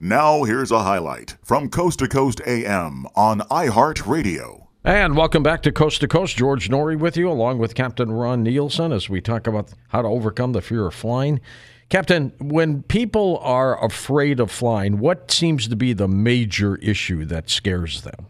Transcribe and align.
Now, 0.00 0.44
here's 0.44 0.70
a 0.70 0.84
highlight 0.84 1.36
from 1.42 1.68
Coast 1.68 1.98
to 1.98 2.06
Coast 2.06 2.40
AM 2.46 3.04
on 3.16 3.40
iHeartRadio. 3.40 4.68
And 4.84 5.16
welcome 5.16 5.42
back 5.42 5.60
to 5.62 5.72
Coast 5.72 6.02
to 6.02 6.06
Coast. 6.06 6.36
George 6.36 6.68
Noory 6.68 6.96
with 6.96 7.16
you, 7.16 7.28
along 7.28 7.58
with 7.58 7.74
Captain 7.74 8.12
Ron 8.12 8.44
Nielsen, 8.44 8.92
as 8.92 9.08
we 9.08 9.20
talk 9.20 9.48
about 9.48 9.72
how 9.88 10.02
to 10.02 10.06
overcome 10.06 10.52
the 10.52 10.62
fear 10.62 10.86
of 10.86 10.94
flying. 10.94 11.40
Captain, 11.88 12.32
when 12.40 12.84
people 12.84 13.40
are 13.42 13.84
afraid 13.84 14.38
of 14.38 14.52
flying, 14.52 15.00
what 15.00 15.32
seems 15.32 15.66
to 15.66 15.74
be 15.74 15.92
the 15.92 16.06
major 16.06 16.76
issue 16.76 17.24
that 17.24 17.50
scares 17.50 18.02
them? 18.02 18.28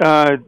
Uh, 0.00 0.38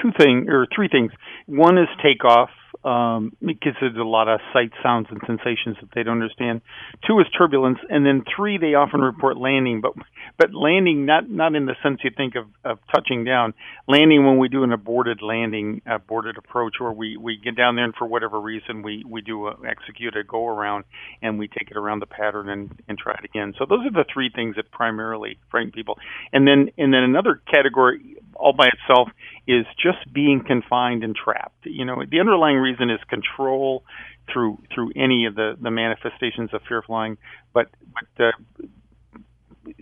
two 0.00 0.12
things 0.16 0.46
or 0.48 0.68
three 0.72 0.86
things. 0.86 1.10
One 1.46 1.78
is 1.78 1.88
takeoff 2.00 2.50
um, 2.84 3.32
because 3.40 3.74
there's 3.80 3.96
a 3.96 4.02
lot 4.02 4.28
of 4.28 4.40
sight, 4.52 4.70
sounds, 4.82 5.08
and 5.10 5.20
sensations 5.26 5.76
that 5.80 5.90
they 5.94 6.02
don't 6.02 6.22
understand. 6.22 6.60
Two 7.06 7.18
is 7.20 7.26
turbulence, 7.36 7.78
and 7.90 8.06
then 8.06 8.22
three 8.36 8.58
they 8.58 8.74
often 8.74 9.00
report 9.00 9.36
landing, 9.36 9.80
but 9.80 9.92
but 10.38 10.54
landing 10.54 11.04
not 11.04 11.28
not 11.28 11.54
in 11.54 11.66
the 11.66 11.74
sense 11.82 12.00
you 12.04 12.10
think 12.16 12.34
of, 12.36 12.46
of 12.64 12.78
touching 12.94 13.24
down. 13.24 13.54
Landing 13.88 14.24
when 14.24 14.38
we 14.38 14.48
do 14.48 14.62
an 14.62 14.72
aborted 14.72 15.22
landing, 15.22 15.82
aborted 15.86 16.36
approach, 16.38 16.76
or 16.80 16.92
we 16.92 17.16
we 17.16 17.36
get 17.36 17.56
down 17.56 17.74
there 17.76 17.84
and 17.84 17.94
for 17.94 18.06
whatever 18.06 18.40
reason 18.40 18.82
we 18.82 19.04
we 19.06 19.20
do 19.20 19.48
a, 19.48 19.56
execute 19.66 20.16
a 20.16 20.22
go 20.22 20.46
around 20.46 20.84
and 21.20 21.38
we 21.38 21.48
take 21.48 21.70
it 21.70 21.76
around 21.76 22.00
the 22.00 22.06
pattern 22.06 22.48
and 22.48 22.80
and 22.88 22.98
try 22.98 23.14
it 23.14 23.24
again. 23.24 23.54
So 23.58 23.66
those 23.68 23.84
are 23.86 23.90
the 23.90 24.04
three 24.12 24.30
things 24.34 24.56
that 24.56 24.70
primarily 24.70 25.38
frighten 25.50 25.72
people. 25.72 25.98
And 26.32 26.46
then 26.46 26.70
and 26.78 26.92
then 26.92 27.02
another 27.02 27.40
category 27.52 28.16
all 28.38 28.52
by 28.52 28.68
itself 28.68 29.08
is 29.46 29.66
just 29.82 30.12
being 30.12 30.42
confined 30.44 31.04
and 31.04 31.14
trapped. 31.14 31.64
You 31.64 31.84
know, 31.84 32.02
the 32.08 32.20
underlying 32.20 32.56
reason 32.56 32.90
is 32.90 33.00
control 33.08 33.84
through 34.32 34.58
through 34.74 34.92
any 34.96 35.26
of 35.26 35.34
the 35.34 35.56
the 35.60 35.70
manifestations 35.70 36.50
of 36.52 36.62
fear 36.68 36.82
flying, 36.82 37.18
but 37.52 37.68
but 37.94 38.24
uh, 38.24 38.32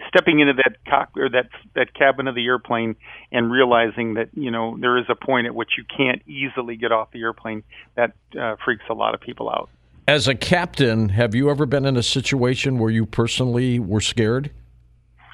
stepping 0.09 0.41
into 0.41 0.55
that 0.55 0.77
cock 0.89 1.11
or 1.17 1.29
that 1.29 1.49
that 1.75 1.95
cabin 1.95 2.29
of 2.29 2.35
the 2.35 2.45
airplane 2.47 2.97
and 3.33 3.51
realizing 3.51 4.15
that 4.15 4.29
you 4.35 4.51
know 4.51 4.77
there 4.81 4.99
is 4.99 5.05
a 5.09 5.15
point 5.15 5.47
at 5.47 5.55
which 5.55 5.71
you 5.77 5.85
can't 5.97 6.23
easily 6.27 6.77
get 6.77 6.93
off 6.93 7.11
the 7.13 7.21
airplane 7.21 7.63
that 7.95 8.13
uh, 8.41 8.57
freaks 8.65 8.85
a 8.91 8.95
lot 8.95 9.15
of 9.15 9.21
people 9.21 9.49
out. 9.51 9.69
As 10.09 10.29
a 10.29 10.37
captain, 10.37 11.09
have 11.11 11.35
you 11.35 11.51
ever 11.51 11.67
been 11.67 11.85
in 11.85 11.97
a 11.97 12.03
situation 12.03 12.79
where 12.79 12.91
you 12.91 13.07
personally 13.07 13.81
were 13.81 14.01
scared? 14.01 14.53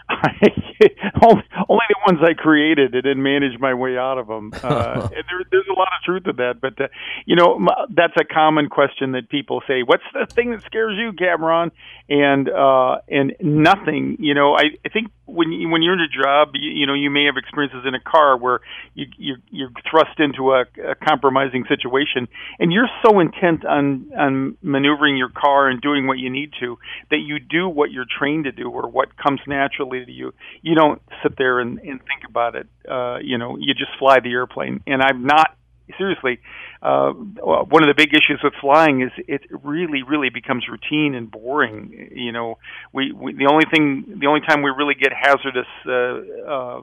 only, 1.23 1.43
only 1.69 1.85
the 1.89 2.01
ones 2.07 2.21
I 2.23 2.35
created 2.35 2.95
and 2.95 3.05
then 3.05 3.23
manage 3.23 3.59
my 3.59 3.75
way 3.75 3.97
out 3.97 4.19
of 4.19 4.27
them. 4.27 4.53
Uh, 4.63 5.09
there, 5.11 5.43
there's 5.51 5.67
a 5.71 5.79
lot 5.79 5.89
of 5.89 6.05
truth 6.05 6.25
to 6.25 6.33
that, 6.35 6.61
but 6.61 6.81
uh, 6.81 6.89
you 7.27 7.37
know 7.37 7.61
that's 7.91 8.15
a 8.19 8.25
common 8.25 8.69
question 8.69 9.13
that 9.13 9.29
people 9.29 9.63
say. 9.67 9.83
What's 9.83 10.03
the 10.13 10.27
thing 10.27 10.51
that 10.51 10.63
scares 10.65 10.97
you, 10.99 11.13
Cameron? 11.13 11.73
And 12.09 12.49
uh, 12.49 12.99
and 13.09 13.35
nothing. 13.41 14.17
You 14.19 14.35
know, 14.35 14.55
I, 14.55 14.65
I 14.85 14.89
think 14.89 15.11
when 15.27 15.53
you, 15.53 15.69
when 15.69 15.83
you're 15.83 15.95
in 15.95 16.01
a 16.01 16.09
job, 16.09 16.51
you, 16.55 16.71
you 16.71 16.87
know, 16.87 16.95
you 16.95 17.11
may 17.11 17.27
have 17.27 17.37
experiences 17.37 17.85
in 17.87 17.95
a 17.95 18.01
car 18.01 18.37
where 18.37 18.61
you, 18.95 19.07
you 19.17 19.37
you're 19.51 19.71
thrust 19.91 20.19
into 20.19 20.53
a, 20.53 20.65
a 20.85 20.95
compromising 20.95 21.65
situation, 21.69 22.29
and 22.59 22.73
you're 22.73 22.89
so 23.05 23.21
intent 23.21 23.65
on 23.65 24.11
on 24.19 24.57
maneuvering 24.63 25.17
your 25.17 25.31
car 25.31 25.69
and 25.69 25.81
doing 25.81 26.07
what 26.07 26.19
you 26.19 26.31
need 26.31 26.53
to 26.61 26.79
that 27.11 27.19
you 27.19 27.39
do 27.39 27.69
what 27.69 27.91
you're 27.91 28.07
trained 28.19 28.45
to 28.45 28.53
do 28.53 28.69
or 28.69 28.89
what 28.89 29.17
comes 29.17 29.41
naturally 29.47 30.05
to 30.05 30.13
you. 30.13 30.33
You 30.61 30.75
don't 30.75 31.01
sit 31.23 31.37
there 31.39 31.61
and, 31.61 31.79
and 31.79 32.01
think 32.01 32.29
about 32.29 32.57
it. 32.57 32.67
Uh, 32.89 33.19
you 33.23 33.39
know, 33.39 33.57
you 33.59 33.75
just 33.75 33.93
fly 33.99 34.21
the 34.21 34.31
airplane. 34.31 34.83
And 34.87 35.03
I'm 35.03 35.25
not 35.25 35.57
seriously. 35.99 36.41
Uh, 36.83 37.13
one 37.13 37.83
of 37.83 37.89
the 37.89 37.95
big 37.97 38.13
issues 38.13 38.41
with 38.43 38.53
flying 38.61 39.03
is 39.03 39.11
it 39.29 39.43
really, 39.63 40.03
really 40.03 40.31
becomes 40.31 40.65
routine 40.69 41.15
and 41.15 41.31
boring. 41.31 42.11
You 42.15 42.33
know, 42.33 42.59
we, 42.93 43.13
we 43.13 43.35
the 43.35 43.49
only 43.51 43.65
thing, 43.71 44.19
the 44.21 44.27
only 44.27 44.41
time 44.41 44.63
we 44.63 44.71
really 44.71 44.95
get 44.95 45.13
hazardous 45.13 45.67
uh, 45.87 46.51
uh, 46.51 46.83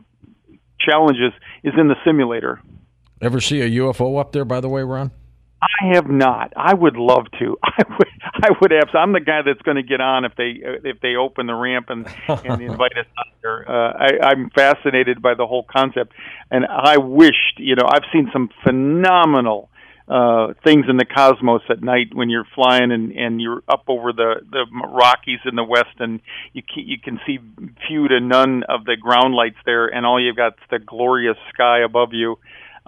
challenges 0.80 1.34
is 1.64 1.74
in 1.78 1.88
the 1.88 1.96
simulator. 2.06 2.62
Ever 3.22 3.42
see 3.42 3.62
a 3.62 3.70
UFO 3.70 4.20
up 4.20 4.32
there? 4.32 4.46
By 4.46 4.62
the 4.62 4.70
way, 4.70 4.82
Ron. 4.82 5.12
I 5.62 5.94
have 5.94 6.10
not. 6.10 6.54
I 6.56 6.74
would 6.74 6.96
love 6.96 7.26
to. 7.40 7.58
I 7.64 7.84
would. 7.98 8.08
I 8.22 8.50
would 8.62 8.72
have. 8.72 8.90
I'm 8.94 9.12
the 9.12 9.20
guy 9.20 9.42
that's 9.46 9.62
going 9.62 9.76
to 9.76 9.84
get 9.84 10.00
on 10.00 10.24
if 10.24 10.34
they 10.36 10.54
if 10.62 11.02
they 11.02 11.16
open 11.16 11.48
the 11.48 11.54
ramp 11.54 11.88
and 11.90 12.08
and 12.28 12.62
invite 12.62 12.98
us 12.98 13.06
out 13.18 13.34
there. 13.42 13.70
Uh, 13.70 13.94
I, 13.94 14.28
I'm 14.28 14.50
fascinated 14.52 15.22
by 15.22 15.34
the 15.34 15.46
whole 15.46 15.64
concept, 15.70 16.14
and 16.50 16.66
I 16.66 16.98
wished. 16.98 17.58
You 17.58 17.76
know, 17.76 17.84
I've 17.86 18.06
seen 18.14 18.30
some 18.32 18.50
phenomenal 18.64 19.70
uh, 20.08 20.54
things 20.64 20.86
in 20.90 20.98
the 20.98 21.06
cosmos 21.06 21.62
at 21.70 21.84
night 21.84 22.14
when 22.14 22.30
you're 22.30 22.48
flying 22.56 22.92
and 22.92 23.12
and 23.12 23.42
you're 23.42 23.62
up 23.68 23.84
over 23.90 24.14
the 24.14 24.36
the 24.50 24.66
Rockies 24.88 25.40
in 25.46 25.56
the 25.56 25.64
west, 25.64 26.00
and 26.00 26.22
you 26.54 26.64
can, 26.64 26.88
you 26.88 26.98
can 27.00 27.20
see 27.28 27.38
few 27.88 28.08
to 28.08 28.22
none 28.22 28.64
of 28.70 28.86
the 28.86 28.96
ground 28.96 29.36
lights 29.36 29.58
there, 29.66 29.88
and 29.88 30.06
all 30.06 30.24
you've 30.24 30.38
got 30.38 30.54
is 30.54 30.70
the 30.72 30.80
glorious 30.80 31.38
sky 31.54 31.80
above 31.82 32.14
you 32.14 32.38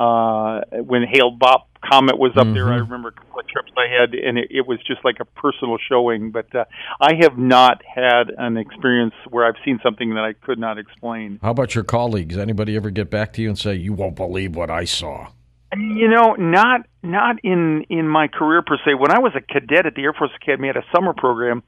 uh, 0.01 0.61
when 0.81 1.03
Hale-Bopp 1.03 1.65
Comet 1.87 2.17
was 2.17 2.31
up 2.35 2.45
mm-hmm. 2.45 2.53
there. 2.53 2.67
I 2.67 2.77
mm-hmm. 2.77 2.83
remember 2.83 3.09
a 3.09 3.11
couple 3.11 3.39
of 3.39 3.47
trips 3.47 3.71
I 3.77 3.87
had, 3.87 4.13
and 4.13 4.37
it, 4.37 4.47
it 4.49 4.67
was 4.67 4.79
just 4.85 5.03
like 5.03 5.17
a 5.19 5.25
personal 5.25 5.77
showing. 5.89 6.31
But 6.31 6.53
uh, 6.55 6.65
I 6.99 7.13
have 7.21 7.37
not 7.37 7.83
had 7.85 8.31
an 8.35 8.57
experience 8.57 9.13
where 9.29 9.45
I've 9.45 9.61
seen 9.63 9.79
something 9.83 10.15
that 10.15 10.23
I 10.23 10.33
could 10.33 10.57
not 10.57 10.79
explain. 10.79 11.39
How 11.41 11.51
about 11.51 11.75
your 11.75 11.83
colleagues? 11.83 12.37
Anybody 12.37 12.75
ever 12.75 12.89
get 12.89 13.09
back 13.09 13.33
to 13.33 13.41
you 13.41 13.49
and 13.49 13.57
say, 13.57 13.75
"You 13.75 13.93
won't 13.93 14.15
believe 14.15 14.55
what 14.55 14.71
I 14.71 14.85
saw"? 14.85 15.29
You 15.73 16.09
know, 16.09 16.33
not 16.33 16.81
not 17.03 17.37
in 17.43 17.85
in 17.89 18.07
my 18.07 18.27
career 18.27 18.61
per 18.61 18.77
se. 18.77 18.93
When 18.93 19.11
I 19.11 19.19
was 19.19 19.33
a 19.35 19.41
cadet 19.41 19.85
at 19.85 19.95
the 19.95 20.03
Air 20.03 20.13
Force 20.13 20.31
Academy, 20.35 20.69
I 20.69 20.73
had 20.75 20.83
a 20.83 20.95
summer 20.95 21.13
program 21.13 21.63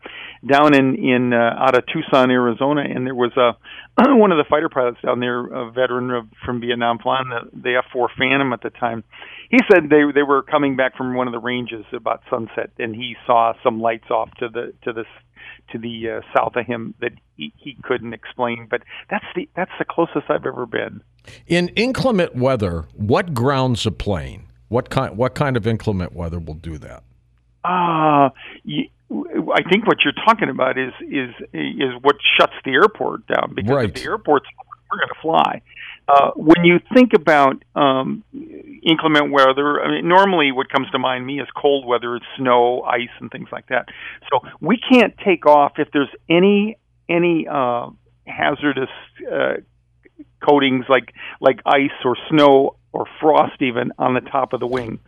down 0.47 0.75
in 0.75 0.95
in 0.95 1.33
uh, 1.33 1.55
out 1.57 1.75
of 1.75 1.85
Tucson, 1.87 2.29
Arizona, 2.29 2.81
and 2.81 3.05
there 3.05 3.15
was 3.15 3.31
a 3.37 3.57
one 4.15 4.31
of 4.31 4.37
the 4.37 4.45
fighter 4.49 4.69
pilots 4.69 4.99
down 5.03 5.19
there, 5.19 5.45
a 5.45 5.71
veteran 5.71 6.11
of, 6.11 6.27
from 6.45 6.61
Vietnam, 6.61 6.99
flying 6.99 7.29
the 7.29 7.49
the 7.51 7.81
F4 7.93 8.07
Phantom 8.17 8.53
at 8.53 8.61
the 8.61 8.69
time. 8.69 9.03
He 9.49 9.59
said 9.71 9.89
they 9.89 10.03
they 10.13 10.23
were 10.23 10.43
coming 10.43 10.75
back 10.75 10.95
from 10.95 11.15
one 11.15 11.27
of 11.27 11.33
the 11.33 11.39
ranges 11.39 11.85
about 11.93 12.21
sunset, 12.29 12.71
and 12.77 12.95
he 12.95 13.15
saw 13.25 13.53
some 13.63 13.81
lights 13.81 14.09
off 14.11 14.29
to 14.39 14.49
the 14.49 14.73
to 14.83 14.93
the 14.93 15.05
to 15.71 15.77
the 15.79 16.09
uh, 16.09 16.21
south 16.35 16.55
of 16.55 16.65
him 16.65 16.93
that 17.01 17.13
he, 17.37 17.53
he 17.57 17.77
couldn't 17.83 18.13
explain. 18.13 18.67
But 18.69 18.83
that's 19.09 19.25
the 19.35 19.49
that's 19.55 19.71
the 19.79 19.85
closest 19.85 20.29
I've 20.29 20.45
ever 20.45 20.65
been. 20.65 21.01
In 21.47 21.69
inclement 21.69 22.35
weather, 22.35 22.85
what 22.93 23.33
grounds 23.33 23.85
a 23.85 23.91
plane? 23.91 24.47
What 24.73 24.89
kind 24.89 25.15
what 25.15 25.35
kind 25.35 25.55
of 25.55 25.67
inclement 25.67 26.13
weather 26.13 26.39
will 26.39 26.55
do 26.55 26.79
that? 26.79 27.03
Uh, 27.63 28.31
I 28.31 29.61
think 29.69 29.85
what 29.85 29.97
you're 30.03 30.25
talking 30.25 30.49
about 30.49 30.79
is 30.79 30.91
is 31.01 31.29
is 31.53 31.91
what 32.01 32.15
shuts 32.39 32.53
the 32.65 32.71
airport 32.71 33.27
down 33.27 33.53
because 33.53 33.69
right. 33.69 33.89
if 33.89 33.93
the 33.93 34.09
airport's 34.09 34.47
we're 34.91 34.97
going 34.97 35.09
to 35.09 35.21
fly. 35.21 35.61
Uh, 36.07 36.31
when 36.35 36.65
you 36.65 36.79
think 36.91 37.11
about 37.13 37.63
um, 37.75 38.23
inclement 38.81 39.31
weather, 39.31 39.79
I 39.79 39.91
mean, 39.91 40.07
normally 40.07 40.51
what 40.51 40.69
comes 40.69 40.89
to 40.89 40.97
mind 40.97 41.23
me 41.23 41.39
is 41.39 41.47
cold 41.55 41.85
weather, 41.85 42.15
it's 42.15 42.25
snow, 42.35 42.81
ice, 42.81 43.13
and 43.21 43.29
things 43.29 43.49
like 43.51 43.67
that. 43.67 43.89
So 44.31 44.39
we 44.59 44.77
can't 44.77 45.13
take 45.23 45.45
off 45.45 45.73
if 45.77 45.89
there's 45.93 46.09
any 46.27 46.77
any 47.07 47.47
uh, 47.47 47.91
hazardous 48.25 48.89
uh, 49.31 49.57
coatings 50.43 50.85
like 50.89 51.13
like 51.39 51.59
ice 51.63 51.91
or 52.03 52.17
snow 52.31 52.75
or 52.93 53.05
frost 53.19 53.61
even 53.61 53.91
on 53.97 54.13
the 54.13 54.21
top 54.21 54.53
of 54.53 54.59
the 54.59 54.67
wing. 54.67 54.99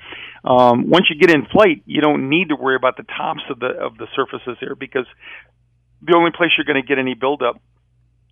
Um, 0.43 0.89
once 0.89 1.05
you 1.09 1.19
get 1.19 1.33
in 1.33 1.45
flight, 1.45 1.83
you 1.85 2.01
don't 2.01 2.29
need 2.29 2.49
to 2.49 2.55
worry 2.55 2.75
about 2.75 2.97
the 2.97 3.03
tops 3.03 3.43
of 3.49 3.59
the 3.59 3.67
of 3.67 3.97
the 3.97 4.07
surfaces 4.15 4.57
there 4.59 4.75
because 4.75 5.05
the 6.01 6.15
only 6.15 6.31
place 6.31 6.51
you're 6.57 6.65
going 6.65 6.81
to 6.81 6.87
get 6.87 6.99
any 6.99 7.13
buildup 7.13 7.61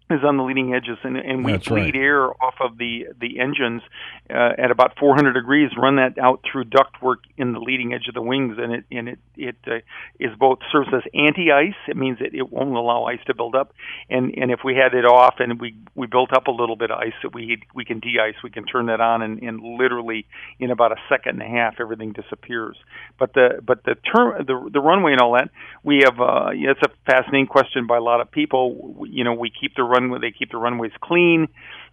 is 0.10 0.20
on 0.24 0.38
the 0.38 0.44
leading 0.44 0.74
edges, 0.74 0.98
and, 1.04 1.18
and 1.18 1.46
we 1.46 1.54
That's 1.54 1.68
bleed 1.68 1.96
right. 1.96 1.96
air 1.96 2.30
off 2.44 2.56
of 2.60 2.78
the 2.78 3.08
the 3.20 3.40
engines 3.40 3.82
uh, 4.30 4.52
at 4.58 4.72
about 4.72 4.98
400 5.00 5.34
degrees. 5.34 5.72
Run 5.78 5.96
that 5.96 6.18
out 6.18 6.42
through 6.50 6.66
ductwork 6.66 7.24
in 7.38 7.54
the 7.54 7.60
leading 7.60 7.94
edge 7.94 8.08
of 8.08 8.14
the 8.14 8.22
wings, 8.22 8.58
and 8.60 8.74
it 8.74 8.86
and 8.92 9.10
it 9.10 9.20
it 9.36 9.56
uh, 9.68 9.76
is 10.20 10.32
both 10.38 10.60
serves 10.72 10.90
as 10.94 11.04
anti-ice. 11.14 11.76
It 11.88 11.98
means 11.98 12.20
that 12.20 12.34
it 12.34 12.52
won't 12.52 12.76
allow 12.76 13.06
ice 13.06 13.20
to 13.28 13.36
build 13.36 13.56
up, 13.56 13.74
and 14.10 14.34
and 14.38 14.52
if 14.52 14.60
we 14.64 14.76
had 14.76 14.94
it 14.94 15.06
off 15.06 15.36
and 15.40 15.60
we 15.60 15.76
we 15.96 16.08
built 16.08 16.34
up 16.34 16.48
a 16.48 16.52
little 16.52 16.76
bit 16.76 16.92
of 16.92 17.00
ice, 17.00 17.14
that 17.24 17.34
we 17.34 17.62
we 17.74 17.86
can 17.86 18.00
de-ice. 18.00 18.36
We 18.44 18.50
can 18.50 18.66
turn 18.66 18.88
that 18.88 19.02
on, 19.02 19.22
and, 19.22 19.42
and 19.42 19.62
literally 19.62 20.26
in 20.60 20.72
about 20.72 20.92
a 20.92 20.98
second 21.10 21.42
and 21.42 21.54
a 21.54 21.58
half, 21.58 21.76
everything 21.80 22.14
disappears. 22.14 22.78
But 23.18 23.34
the 23.34 23.62
but 23.66 23.84
the 23.84 23.96
term 23.96 24.46
the 24.46 24.70
the 24.72 24.80
runway 24.80 25.14
and 25.14 25.22
all 25.22 25.34
that, 25.34 25.50
we 25.84 26.02
have. 26.04 26.20
Uh, 26.20 26.50
it's 26.54 26.82
a 26.82 26.90
fascinating 27.10 27.48
question 27.48 27.88
by 27.88 27.98
a 27.98 28.02
lot 28.02 28.22
of 28.22 28.32
people. 28.32 29.06
You 29.10 29.24
know, 29.24 29.34
we 29.34 29.50
keep 29.50 29.76
the 29.76 29.84
runway. 29.94 30.20
They 30.20 30.32
keep 30.32 30.52
the 30.52 30.58
runways 30.58 30.92
clean. 31.02 31.48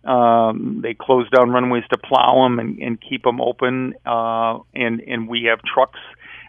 Um, 0.05 0.81
they 0.82 0.94
close 0.94 1.29
down 1.31 1.50
runways 1.50 1.85
to 1.93 1.99
plow 1.99 2.43
them 2.44 2.58
and, 2.58 2.79
and 2.79 2.99
keep 3.00 3.23
them 3.23 3.41
open. 3.41 3.94
Uh, 4.06 4.58
and 4.75 5.00
and 5.00 5.29
we 5.29 5.44
have 5.50 5.61
trucks 5.62 6.00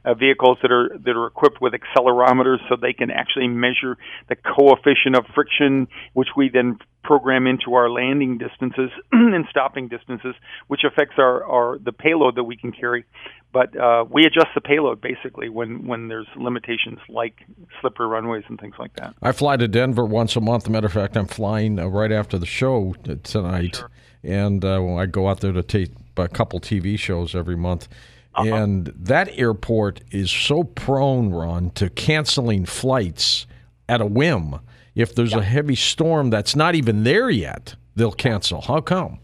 uh, 0.04 0.14
vehicles 0.14 0.58
that 0.62 0.72
are 0.72 0.90
that 1.06 1.16
are 1.16 1.28
equipped 1.28 1.62
with 1.62 1.74
accelerometers, 1.74 2.58
so 2.70 2.76
they 2.76 2.94
can 2.94 3.12
actually 3.12 3.48
measure 3.48 3.98
the 4.30 4.36
coefficient 4.36 5.16
of 5.16 5.26
friction, 5.34 5.88
which 6.14 6.30
we 6.36 6.50
then 6.50 6.78
program 7.04 7.48
into 7.48 7.74
our 7.74 7.90
landing 7.90 8.38
distances 8.38 8.90
and 9.12 9.46
stopping 9.50 9.88
distances, 9.88 10.36
which 10.68 10.82
affects 10.84 11.16
our, 11.18 11.44
our 11.44 11.80
the 11.80 11.92
payload 11.92 12.36
that 12.36 12.44
we 12.44 12.56
can 12.56 12.72
carry. 12.72 13.06
But 13.54 13.76
uh, 13.76 14.06
we 14.10 14.26
adjust 14.26 14.48
the 14.56 14.62
payload 14.62 15.02
basically 15.02 15.50
when, 15.50 15.86
when 15.86 16.08
there's 16.08 16.28
limitations 16.38 17.00
like 17.10 17.36
slippery 17.82 18.08
runways 18.08 18.46
and 18.48 18.60
things 18.60 18.76
like 18.80 18.96
that. 18.96 19.14
I 19.22 19.34
fly 19.34 19.58
to 19.58 19.68
Denver 19.68 20.06
once 20.06 20.36
a 20.38 20.42
month. 20.42 20.70
matter 20.70 20.88
of 20.88 20.94
fact, 20.94 21.18
I'm 21.18 21.28
flying 21.28 21.78
uh, 21.78 21.88
right 21.88 22.12
after 22.12 22.38
the 22.38 22.46
show 22.46 22.96
tonight, 23.24 23.78
sure. 23.78 23.92
and 24.24 24.64
uh, 24.64 24.96
I 24.96 25.06
go 25.06 25.28
out 25.28 25.42
there 25.42 25.52
to 25.52 25.64
tape 25.64 25.92
a 26.16 26.30
couple 26.30 26.60
TV 26.62 26.98
shows 26.98 27.36
every 27.36 27.58
month. 27.58 27.90
Uh-huh. 28.34 28.54
And 28.54 28.88
that 28.96 29.30
airport 29.38 30.02
is 30.12 30.32
so 30.32 30.64
prone, 30.64 31.32
Ron, 31.32 31.72
to 31.72 31.90
canceling 31.90 32.66
flights 32.66 33.46
at 33.90 34.00
a 34.00 34.06
whim. 34.06 34.60
If 34.96 35.16
there's 35.16 35.34
yeah. 35.34 35.40
a 35.40 35.44
heavy 35.44 35.76
storm 35.76 36.30
that's 36.30 36.56
not 36.56 36.76
even 36.76 37.04
there 37.04 37.30
yet, 37.30 37.76
they'll 37.96 38.12
cancel. 38.12 38.62
How 38.62 38.82
come? 38.82 39.20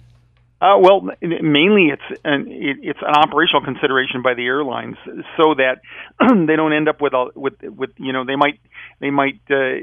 Uh, 0.59 0.75
well, 0.79 1.01
mainly 1.21 1.89
it's 1.89 2.19
an 2.25 2.47
it's 2.49 2.99
an 3.01 3.13
operational 3.13 3.61
consideration 3.61 4.23
by 4.23 4.33
the 4.33 4.43
airlines, 4.43 4.97
so 5.37 5.53
that 5.53 5.81
they 6.47 6.55
don't 6.55 6.73
end 6.73 6.89
up 6.89 6.99
with 6.99 7.13
a 7.13 7.27
with 7.35 7.61
with 7.61 7.91
you 7.97 8.11
know 8.11 8.25
they 8.25 8.35
might 8.35 8.59
they 8.99 9.11
might 9.11 9.39
uh, 9.51 9.75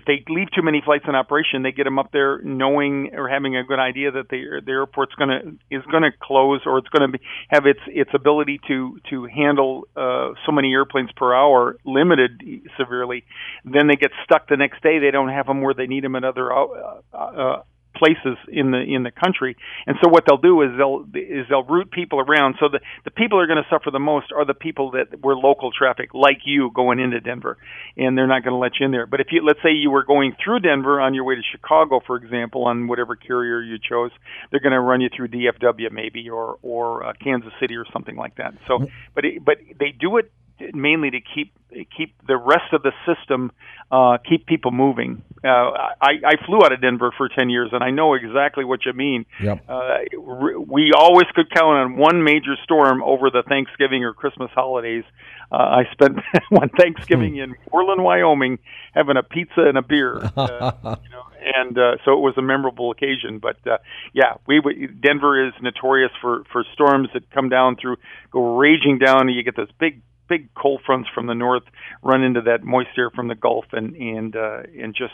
if 0.00 0.06
they 0.06 0.24
leave 0.32 0.48
too 0.50 0.62
many 0.62 0.80
flights 0.82 1.04
in 1.06 1.14
operation, 1.14 1.62
they 1.62 1.72
get 1.72 1.84
them 1.84 1.98
up 1.98 2.10
there 2.10 2.40
knowing 2.42 3.10
or 3.14 3.28
having 3.28 3.56
a 3.56 3.64
good 3.64 3.78
idea 3.78 4.10
that 4.10 4.28
the 4.30 4.62
the 4.64 4.72
airport's 4.72 5.14
going 5.14 5.28
to 5.28 5.76
is 5.76 5.84
going 5.90 6.02
to 6.02 6.12
close 6.22 6.60
or 6.64 6.78
it's 6.78 6.88
going 6.88 7.12
to 7.12 7.18
have 7.50 7.66
its 7.66 7.80
its 7.86 8.10
ability 8.14 8.60
to 8.66 8.98
to 9.10 9.26
handle 9.26 9.86
uh, 9.96 10.30
so 10.46 10.52
many 10.52 10.72
airplanes 10.72 11.10
per 11.16 11.34
hour 11.34 11.76
limited 11.84 12.42
severely. 12.78 13.24
Then 13.64 13.88
they 13.88 13.96
get 13.96 14.12
stuck 14.24 14.48
the 14.48 14.56
next 14.56 14.82
day. 14.82 14.98
They 14.98 15.10
don't 15.10 15.28
have 15.28 15.46
them 15.46 15.60
where 15.60 15.74
they 15.74 15.86
need 15.86 16.04
them 16.04 16.16
at 16.16 16.24
other 16.24 16.50
uh, 16.50 17.00
uh, 17.12 17.62
places 17.94 18.38
in 18.48 18.70
the 18.70 18.78
in 18.78 19.02
the 19.02 19.10
country. 19.10 19.56
And 19.86 19.96
so 20.02 20.08
what 20.08 20.24
they'll 20.26 20.40
do 20.40 20.62
is 20.62 20.70
they'll 20.76 21.06
is 21.14 21.46
they'll 21.48 21.64
route 21.64 21.90
people 21.90 22.20
around. 22.20 22.56
So 22.60 22.68
the 22.68 22.80
the 23.04 23.10
people 23.10 23.38
who 23.38 23.44
are 23.44 23.46
going 23.46 23.62
to 23.62 23.68
suffer 23.70 23.90
the 23.90 23.98
most 23.98 24.32
are 24.34 24.44
the 24.44 24.54
people 24.54 24.92
that 24.92 25.22
were 25.22 25.36
local 25.36 25.70
traffic, 25.72 26.14
like 26.14 26.42
you 26.44 26.70
going 26.74 27.00
into 27.00 27.20
Denver, 27.20 27.58
and 27.96 28.16
they're 28.16 28.26
not 28.26 28.44
going 28.44 28.54
to 28.54 28.58
let 28.58 28.72
you 28.78 28.86
in 28.86 28.92
there. 28.92 29.06
But 29.06 29.20
if 29.20 29.28
you 29.30 29.44
let's 29.44 29.60
say 29.62 29.72
you 29.72 29.90
were 29.90 30.04
going 30.04 30.34
through 30.42 30.60
Denver 30.60 31.00
on 31.00 31.14
your 31.14 31.24
way 31.24 31.34
to 31.34 31.42
Chicago, 31.52 32.00
for 32.06 32.16
example, 32.16 32.64
on 32.64 32.88
whatever 32.88 33.16
carrier 33.16 33.60
you 33.60 33.78
chose, 33.78 34.10
they're 34.50 34.60
going 34.60 34.72
to 34.72 34.80
run 34.80 35.00
you 35.00 35.08
through 35.14 35.28
DFW 35.28 35.90
maybe 35.90 36.28
or 36.30 36.58
or 36.62 37.04
uh, 37.04 37.12
Kansas 37.22 37.52
City 37.60 37.76
or 37.76 37.84
something 37.92 38.16
like 38.16 38.36
that. 38.36 38.54
So, 38.66 38.78
mm-hmm. 38.78 38.94
but 39.14 39.24
it, 39.24 39.44
but 39.44 39.58
they 39.78 39.92
do 39.98 40.16
it 40.16 40.30
mainly 40.74 41.10
to 41.10 41.20
keep 41.20 41.52
keep 41.96 42.14
the 42.26 42.36
rest 42.36 42.72
of 42.72 42.82
the 42.82 42.92
system 43.06 43.52
uh, 43.90 44.18
keep 44.28 44.46
people 44.46 44.70
moving. 44.70 45.22
Uh, 45.42 45.48
I, 45.48 46.12
I 46.24 46.46
flew 46.46 46.58
out 46.64 46.72
of 46.72 46.80
Denver 46.80 47.12
for 47.16 47.28
ten 47.28 47.50
years, 47.50 47.70
and 47.72 47.82
I 47.82 47.90
know 47.90 48.14
exactly 48.14 48.64
what 48.64 48.86
you 48.86 48.92
mean. 48.92 49.26
Yep. 49.42 49.64
Uh, 49.68 49.98
we 50.66 50.92
always 50.96 51.26
could 51.34 51.50
count 51.50 51.76
on 51.76 51.96
one 51.96 52.22
major 52.22 52.56
storm 52.62 53.02
over 53.02 53.30
the 53.30 53.42
Thanksgiving 53.48 54.04
or 54.04 54.12
Christmas 54.12 54.50
holidays. 54.54 55.04
Uh, 55.50 55.56
I 55.56 55.84
spent 55.92 56.18
one 56.50 56.68
Thanksgiving 56.68 57.34
hmm. 57.34 57.40
in 57.40 57.54
Worland, 57.72 58.02
Wyoming, 58.02 58.58
having 58.94 59.16
a 59.16 59.22
pizza 59.22 59.62
and 59.62 59.76
a 59.76 59.82
beer. 59.82 60.30
Uh, 60.36 60.72
you 61.02 61.10
know, 61.10 61.24
and 61.42 61.76
uh, 61.76 61.96
so 62.04 62.12
it 62.12 62.20
was 62.20 62.34
a 62.36 62.42
memorable 62.42 62.90
occasion. 62.92 63.38
But 63.38 63.56
uh, 63.66 63.78
yeah, 64.12 64.34
we 64.46 64.60
Denver 64.86 65.48
is 65.48 65.52
notorious 65.60 66.12
for 66.20 66.44
for 66.52 66.64
storms 66.74 67.08
that 67.14 67.28
come 67.30 67.48
down 67.48 67.76
through, 67.76 67.96
go 68.30 68.56
raging 68.56 68.98
down, 68.98 69.22
and 69.22 69.34
you 69.34 69.42
get 69.42 69.56
this 69.56 69.68
big 69.78 70.02
big 70.30 70.54
cold 70.54 70.80
fronts 70.86 71.10
from 71.12 71.26
the 71.26 71.34
north 71.34 71.64
run 72.02 72.22
into 72.22 72.40
that 72.40 72.64
moist 72.64 72.90
air 72.96 73.10
from 73.10 73.28
the 73.28 73.34
Gulf 73.34 73.66
and 73.72 73.94
and 73.96 74.34
uh, 74.34 74.62
and 74.80 74.94
just 74.94 75.12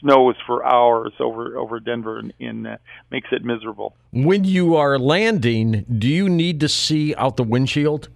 snows 0.00 0.34
for 0.46 0.66
hours 0.66 1.12
over 1.20 1.56
over 1.56 1.80
Denver 1.80 2.18
and, 2.18 2.34
and 2.38 2.66
uh, 2.66 2.76
makes 3.10 3.28
it 3.32 3.42
miserable. 3.44 3.96
When 4.10 4.44
you 4.44 4.74
are 4.76 4.98
landing, 4.98 5.86
do 5.98 6.08
you 6.08 6.28
need 6.28 6.60
to 6.60 6.68
see 6.68 7.14
out 7.14 7.38
the 7.38 7.44
windshield? 7.44 8.08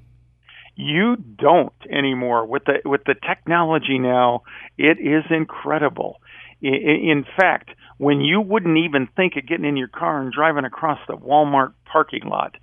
You 0.75 1.17
don't 1.17 1.73
anymore 1.91 2.45
with 2.45 2.65
the 2.65 2.81
with 2.85 3.05
the 3.05 3.15
technology 3.15 3.99
now. 3.99 4.43
It 4.77 4.99
is 4.99 5.25
incredible. 5.31 6.21
In 6.63 7.25
fact, 7.39 7.71
when 7.97 8.21
you 8.21 8.41
wouldn't 8.41 8.77
even 8.77 9.09
think 9.17 9.37
of 9.37 9.47
getting 9.47 9.65
in 9.65 9.79
your 9.79 9.89
car 9.89 10.21
and 10.21 10.31
driving 10.31 10.65
across 10.67 10.99
the 11.09 11.17
Walmart 11.17 11.73
parking 11.91 12.25
lot, 12.25 12.57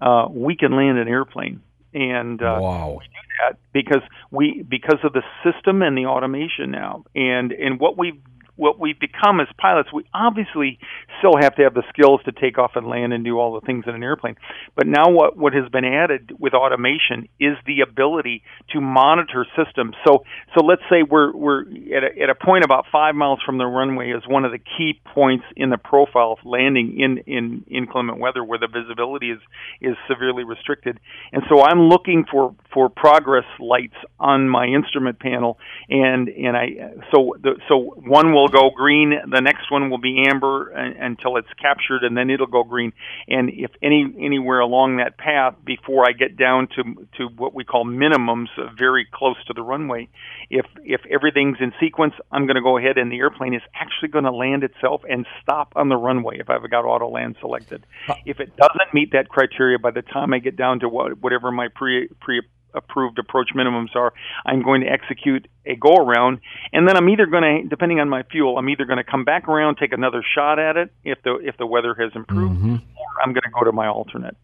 uh, 0.00 0.26
we 0.30 0.56
can 0.56 0.74
land 0.74 0.98
an 0.98 1.08
airplane 1.08 1.60
and 1.94 2.42
uh, 2.42 2.58
wow. 2.60 2.96
we 2.98 3.04
do 3.04 3.20
that 3.40 3.58
because 3.72 4.02
we 4.30 4.64
because 4.68 4.98
of 5.02 5.12
the 5.12 5.22
system 5.44 5.82
and 5.82 5.96
the 5.96 6.06
automation 6.06 6.70
now, 6.70 7.04
and 7.14 7.52
and 7.52 7.78
what 7.80 7.98
we've 7.98 8.20
what 8.62 8.78
we've 8.78 8.98
become 8.98 9.40
as 9.40 9.48
pilots, 9.58 9.92
we 9.92 10.04
obviously 10.14 10.78
still 11.18 11.34
have 11.40 11.56
to 11.56 11.62
have 11.62 11.74
the 11.74 11.82
skills 11.88 12.20
to 12.24 12.30
take 12.30 12.58
off 12.58 12.72
and 12.76 12.86
land 12.86 13.12
and 13.12 13.24
do 13.24 13.36
all 13.36 13.58
the 13.58 13.66
things 13.66 13.84
in 13.88 13.94
an 13.94 14.04
airplane. 14.04 14.36
But 14.76 14.86
now 14.86 15.10
what, 15.10 15.36
what 15.36 15.52
has 15.52 15.68
been 15.68 15.84
added 15.84 16.30
with 16.38 16.54
automation 16.54 17.28
is 17.40 17.56
the 17.66 17.80
ability 17.80 18.44
to 18.70 18.80
monitor 18.80 19.44
systems. 19.56 19.96
So, 20.06 20.22
so 20.54 20.64
let's 20.64 20.82
say 20.88 21.02
we're, 21.02 21.34
we're 21.36 21.62
at 21.62 22.04
a, 22.04 22.22
at 22.22 22.30
a 22.30 22.36
point 22.36 22.64
about 22.64 22.84
five 22.92 23.16
miles 23.16 23.40
from 23.44 23.58
the 23.58 23.66
runway 23.66 24.10
is 24.12 24.22
one 24.28 24.44
of 24.44 24.52
the 24.52 24.60
key 24.60 25.00
points 25.12 25.44
in 25.56 25.70
the 25.70 25.78
profile 25.78 26.36
of 26.38 26.46
landing 26.46 27.00
in, 27.00 27.18
in 27.26 27.64
inclement 27.68 28.20
weather 28.20 28.44
where 28.44 28.60
the 28.60 28.68
visibility 28.68 29.32
is, 29.32 29.40
is 29.80 29.96
severely 30.06 30.44
restricted. 30.44 31.00
And 31.32 31.42
so 31.48 31.64
I'm 31.64 31.88
looking 31.88 32.26
for, 32.30 32.54
for 32.72 32.88
progress 32.88 33.44
lights 33.58 33.96
on 34.20 34.48
my 34.48 34.66
instrument 34.66 35.18
panel 35.18 35.58
and, 35.88 36.28
and 36.28 36.56
I, 36.56 36.66
so 37.12 37.34
the, 37.42 37.56
so 37.68 37.98
one 38.06 38.32
will 38.32 38.51
go 38.52 38.70
green. 38.70 39.14
The 39.30 39.40
next 39.40 39.70
one 39.70 39.90
will 39.90 39.98
be 39.98 40.24
amber 40.28 40.70
until 40.70 41.36
it's 41.36 41.52
captured, 41.60 42.04
and 42.04 42.16
then 42.16 42.30
it'll 42.30 42.46
go 42.46 42.62
green. 42.62 42.92
And 43.26 43.50
if 43.50 43.70
any 43.82 44.14
anywhere 44.20 44.60
along 44.60 44.98
that 44.98 45.18
path 45.18 45.54
before 45.64 46.06
I 46.08 46.12
get 46.12 46.36
down 46.36 46.68
to 46.76 47.06
to 47.18 47.26
what 47.36 47.54
we 47.54 47.64
call 47.64 47.84
minimums, 47.84 48.48
uh, 48.58 48.72
very 48.78 49.06
close 49.12 49.36
to 49.46 49.52
the 49.54 49.62
runway, 49.62 50.08
if 50.50 50.66
if 50.84 51.00
everything's 51.10 51.58
in 51.60 51.72
sequence, 51.80 52.14
I'm 52.30 52.46
going 52.46 52.56
to 52.56 52.62
go 52.62 52.78
ahead, 52.78 52.98
and 52.98 53.10
the 53.10 53.18
airplane 53.18 53.54
is 53.54 53.62
actually 53.74 54.08
going 54.08 54.24
to 54.24 54.32
land 54.32 54.62
itself 54.62 55.02
and 55.08 55.26
stop 55.42 55.72
on 55.74 55.88
the 55.88 55.96
runway 55.96 56.38
if 56.38 56.50
I've 56.50 56.68
got 56.70 56.84
auto 56.84 57.08
land 57.08 57.36
selected. 57.40 57.84
If 58.24 58.40
it 58.40 58.56
doesn't 58.56 58.94
meet 58.94 59.12
that 59.12 59.28
criteria 59.28 59.78
by 59.78 59.90
the 59.90 60.02
time 60.02 60.32
I 60.34 60.38
get 60.38 60.56
down 60.56 60.80
to 60.80 60.88
what, 60.88 61.18
whatever 61.18 61.50
my 61.50 61.68
pre 61.68 62.08
pre 62.20 62.42
approved 62.74 63.18
approach 63.18 63.50
minimums 63.54 63.94
are, 63.94 64.12
I'm 64.46 64.62
going 64.62 64.82
to 64.82 64.86
execute 64.88 65.48
a 65.66 65.76
go 65.76 65.94
around, 65.94 66.40
and 66.72 66.88
then 66.88 66.96
I'm 66.96 67.08
either 67.08 67.26
going 67.26 67.42
to, 67.42 67.68
depending 67.68 68.00
on 68.00 68.08
my 68.08 68.22
fuel, 68.24 68.58
I'm 68.58 68.68
either 68.68 68.84
going 68.84 68.98
to 68.98 69.04
come 69.04 69.24
back 69.24 69.48
around, 69.48 69.76
take 69.76 69.92
another 69.92 70.22
shot 70.34 70.58
at 70.58 70.76
it 70.76 70.92
if 71.04 71.22
the 71.22 71.36
if 71.36 71.56
the 71.56 71.66
weather 71.66 71.94
has 71.94 72.12
improved, 72.14 72.58
mm-hmm. 72.58 72.74
or 72.74 73.22
I'm 73.22 73.32
going 73.32 73.44
to 73.44 73.50
go 73.50 73.64
to 73.64 73.72
my 73.72 73.86
alternate. 73.86 74.36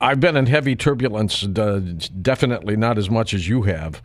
I've 0.00 0.20
been 0.20 0.36
in 0.36 0.46
heavy 0.46 0.76
turbulence, 0.76 1.44
uh, 1.44 1.80
definitely 2.22 2.76
not 2.76 2.98
as 2.98 3.10
much 3.10 3.34
as 3.34 3.48
you 3.48 3.62
have. 3.62 4.02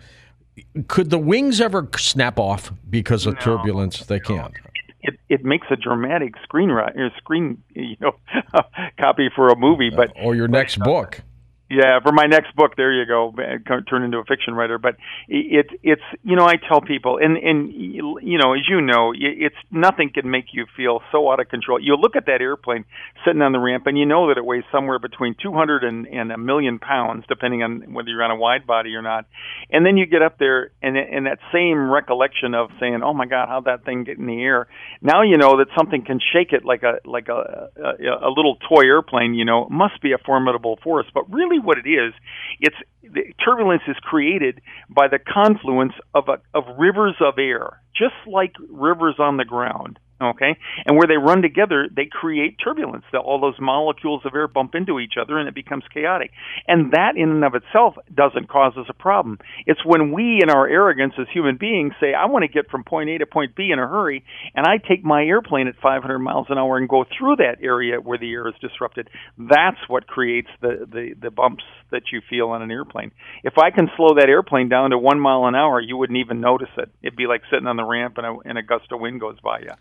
Could 0.88 1.10
the 1.10 1.20
wings 1.20 1.62
ever 1.62 1.90
snap 1.98 2.40
off 2.40 2.72
because 2.90 3.26
of 3.26 3.36
no, 3.36 3.40
turbulence? 3.40 4.06
They 4.06 4.20
can't. 4.20 4.54
It, 5.02 5.20
it 5.30 5.46
makes 5.46 5.68
a 5.70 5.76
dramatic 5.76 6.34
screen 6.44 6.76
screen 7.18 7.64
you 7.74 7.96
know 8.00 8.16
copy 9.00 9.30
for 9.36 9.50
a 9.50 9.56
movie, 9.56 9.90
but 9.90 10.12
or 10.22 10.36
your 10.36 10.48
next 10.48 10.80
book. 10.80 11.22
Yeah, 11.68 12.00
for 12.04 12.12
my 12.12 12.26
next 12.26 12.56
book, 12.56 12.76
there 12.78 12.94
you 12.94 13.08
go, 13.08 13.34
eh, 13.42 13.58
turn 13.90 14.04
into 14.04 14.20
a 14.20 14.24
fiction 14.24 14.54
writer. 14.54 14.78
But 14.78 14.98
it, 15.28 15.66
it's, 15.82 16.02
you 16.24 16.36
know, 16.36 16.46
I 16.46 16.54
tell 16.58 16.80
people, 16.80 17.18
and 17.20 17.38
and 17.38 17.74
you 17.74 18.38
know, 18.38 18.54
as 18.54 18.62
you 18.70 18.82
know, 18.82 19.14
it's 19.18 19.56
nothing 19.72 20.12
can 20.14 20.30
make 20.30 20.54
you 20.54 20.68
feel 20.78 21.02
so 21.12 21.32
out 21.32 21.40
of 21.40 21.50
control. 21.50 21.80
You 21.82 21.96
look 21.96 22.16
at 22.16 22.28
that 22.28 22.40
airplane 22.40 22.86
sitting 23.26 23.42
on 23.42 23.52
the 23.52 23.58
ramp, 23.58 23.88
and 23.88 23.98
you 23.98 24.06
know 24.06 24.28
that 24.28 24.38
it 24.38 24.46
weighs 24.46 24.64
somewhere 24.72 25.00
between 25.00 25.36
200 25.42 25.84
and, 25.84 26.06
and 26.06 26.32
a 26.32 26.38
million 26.38 26.78
pounds, 26.78 27.26
depending 27.28 27.64
on 27.64 27.94
whether 27.94 28.10
you're 28.10 28.24
on 28.24 28.30
a 28.30 28.36
wide 28.36 28.68
body 28.68 28.94
or 28.94 29.02
not. 29.02 29.26
And 29.72 29.84
then 29.84 29.98
you 29.98 30.06
get 30.06 30.22
up 30.22 30.38
there, 30.38 30.70
and 30.84 30.96
and 30.96 31.26
that 31.26 31.40
same 31.52 31.90
recollection 31.90 32.54
of 32.54 32.70
saying, 32.80 33.02
"Oh 33.04 33.16
my 33.16 33.26
God, 33.26 33.48
how'd 33.50 33.66
that 33.66 33.86
thing 33.86 34.04
get 34.04 34.20
in 34.20 34.28
the 34.28 34.40
air?" 34.40 34.68
Now 35.02 35.24
you 35.24 35.38
know 35.38 35.58
that 35.58 35.68
something 35.76 36.06
can 36.06 36.20
shake 36.32 36.54
it 36.54 36.64
like 36.64 36.84
a 36.84 37.00
like 37.06 37.28
a 37.28 37.70
a, 37.76 38.28
a 38.28 38.30
little 38.30 38.58
toy 38.70 38.84
airplane. 38.86 39.34
You 39.34 39.46
know, 39.46 39.68
must 39.72 40.00
be 40.04 40.12
a 40.12 40.20
formidable 40.20 40.78
force, 40.84 41.08
but 41.12 41.28
really 41.34 41.55
really 41.56 41.66
what 41.66 41.78
it 41.78 41.90
is, 41.90 42.14
it's 42.60 42.76
the 43.04 43.34
turbulence 43.44 43.84
is 43.88 43.96
created 44.02 44.62
by 44.90 45.08
the 45.08 45.20
confluence 45.20 45.94
of 46.14 46.28
a, 46.28 46.38
of 46.58 46.64
rivers 46.78 47.16
of 47.20 47.36
air, 47.38 47.82
just 47.96 48.16
like 48.28 48.54
rivers 48.70 49.16
on 49.20 49.38
the 49.38 49.46
ground. 49.46 50.00
Okay? 50.22 50.58
And 50.86 50.98
where 50.98 51.08
they 51.08 51.18
run 51.18 51.42
together 51.42 51.88
they 51.94 52.06
create 52.06 52.58
turbulence 52.64 53.06
all 53.16 53.40
those 53.40 53.60
molecules 53.60 54.22
of 54.26 54.36
air 54.36 54.48
bump 54.48 54.76
into 54.76 55.00
each 55.00 55.14
other 55.20 55.38
and 55.40 55.48
it 55.48 55.56
becomes 55.56 55.84
chaotic. 55.94 56.32
And 56.68 56.92
that 56.92 57.16
in 57.16 57.30
and 57.30 57.44
of 57.44 57.56
itself 57.56 57.96
doesn't 58.14 58.50
cause 58.50 58.74
us 58.78 58.88
a 58.90 58.94
problem. 58.94 59.40
It's 59.66 59.84
when 59.86 60.12
we 60.12 60.40
in 60.42 60.50
our 60.50 60.68
arrogance 60.68 61.14
as 61.20 61.28
human 61.34 61.58
beings 61.58 61.94
say 62.00 62.14
i 62.14 62.26
want 62.26 62.44
to 62.44 62.48
get 62.48 62.70
from 62.70 62.84
point 62.84 63.10
a 63.10 63.18
to 63.18 63.26
point 63.26 63.56
b 63.56 63.70
in 63.72 63.80
a 63.80 63.88
hurry 63.88 64.24
and 64.54 64.66
i 64.66 64.78
take 64.78 65.04
my 65.04 65.24
airplane 65.24 65.68
at 65.68 65.76
500 65.82 66.20
miles 66.20 66.48
an 66.50 66.58
hour 66.58 66.78
and 66.78 66.90
go 66.90 67.06
through 67.18 67.36
that 67.38 67.58
area 67.62 68.00
where 68.00 68.18
the 68.18 68.32
air 68.32 68.48
is 68.48 68.56
disrupted 68.62 69.10
that's 69.38 69.78
what 69.88 70.08
creates 70.08 70.50
the 70.62 70.88
the, 70.92 71.16
the 71.22 71.32
bumps 71.32 71.64
that 71.92 72.04
you 72.12 72.22
feel 72.30 72.50
on 72.50 72.62
an 72.62 72.72
airplane. 72.72 73.12
If 73.44 73.54
i 73.58 73.72
can 73.72 73.90
slow 73.96 74.16
that 74.16 74.30
airplane 74.30 74.70
down 74.70 74.92
to 74.92 74.98
one 74.98 75.20
mile 75.20 75.46
an 75.46 75.56
hour 75.56 75.80
you 75.80 75.98
wouldn't 75.98 76.20
even 76.20 76.42
notice 76.42 76.70
it. 76.78 76.90
It'd 77.02 77.16
be 77.16 77.28
like 77.28 77.42
sitting 77.52 77.68
on 77.68 77.78
the 77.78 77.84
ramp 77.84 78.18
and 78.18 78.26
a, 78.26 78.36
and 78.46 78.58
a 78.58 78.64
gust 78.64 78.92
of 78.92 79.00
wind 79.00 79.20
goes 79.20 79.40
by 79.40 79.60
you 79.60 79.72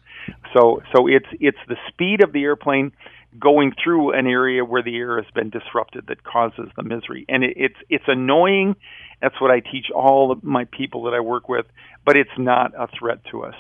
so 0.53 0.83
so 0.95 1.07
it's 1.07 1.27
it's 1.41 1.59
the 1.69 1.77
speed 1.89 2.23
of 2.23 2.33
the 2.33 2.43
airplane 2.43 2.93
going 3.39 3.73
through 3.83 4.13
an 4.13 4.27
area 4.27 4.65
where 4.65 4.83
the 4.83 4.97
air 4.97 5.21
has 5.21 5.31
been 5.35 5.51
disrupted 5.51 6.07
that 6.07 6.23
causes 6.25 6.69
the 6.77 6.83
misery. 6.83 7.25
And 7.29 7.45
it, 7.45 7.55
it's 7.57 7.77
it's 7.89 8.05
annoying. 8.07 8.77
That's 9.21 9.41
what 9.41 9.51
I 9.51 9.61
teach 9.61 9.91
all 9.95 10.31
of 10.31 10.45
my 10.45 10.65
people 10.67 11.05
that 11.05 11.15
I 11.15 11.21
work 11.21 11.49
with, 11.49 11.67
but 12.05 12.17
it's 12.17 12.37
not 12.39 12.73
a 12.79 12.89
threat 12.99 13.21
to 13.31 13.45
us. 13.45 13.55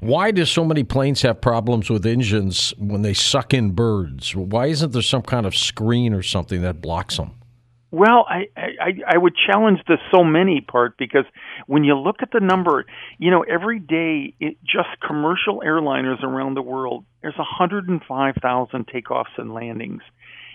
Why 0.00 0.30
do 0.30 0.44
so 0.44 0.64
many 0.64 0.84
planes 0.84 1.22
have 1.22 1.40
problems 1.40 1.90
with 1.90 2.06
engines 2.06 2.72
when 2.78 3.02
they 3.02 3.12
suck 3.12 3.52
in 3.52 3.72
birds? 3.72 4.34
Why 4.34 4.66
isn't 4.66 4.92
there 4.92 5.02
some 5.02 5.22
kind 5.22 5.44
of 5.44 5.54
screen 5.54 6.14
or 6.14 6.22
something 6.22 6.62
that 6.62 6.80
blocks 6.80 7.18
them? 7.18 7.32
Well, 7.96 8.26
I, 8.28 8.48
I 8.54 9.14
I 9.14 9.16
would 9.16 9.32
challenge 9.50 9.78
the 9.86 9.96
so 10.12 10.22
many 10.22 10.60
part 10.60 10.98
because 10.98 11.24
when 11.66 11.82
you 11.82 11.96
look 11.96 12.16
at 12.20 12.30
the 12.30 12.40
number, 12.40 12.84
you 13.16 13.30
know, 13.30 13.42
every 13.42 13.78
day 13.78 14.34
it, 14.38 14.58
just 14.62 15.00
commercial 15.06 15.62
airliners 15.64 16.22
around 16.22 16.56
the 16.56 16.62
world, 16.62 17.06
there's 17.22 17.38
105,000 17.38 18.86
takeoffs 18.86 19.38
and 19.38 19.54
landings. 19.54 20.02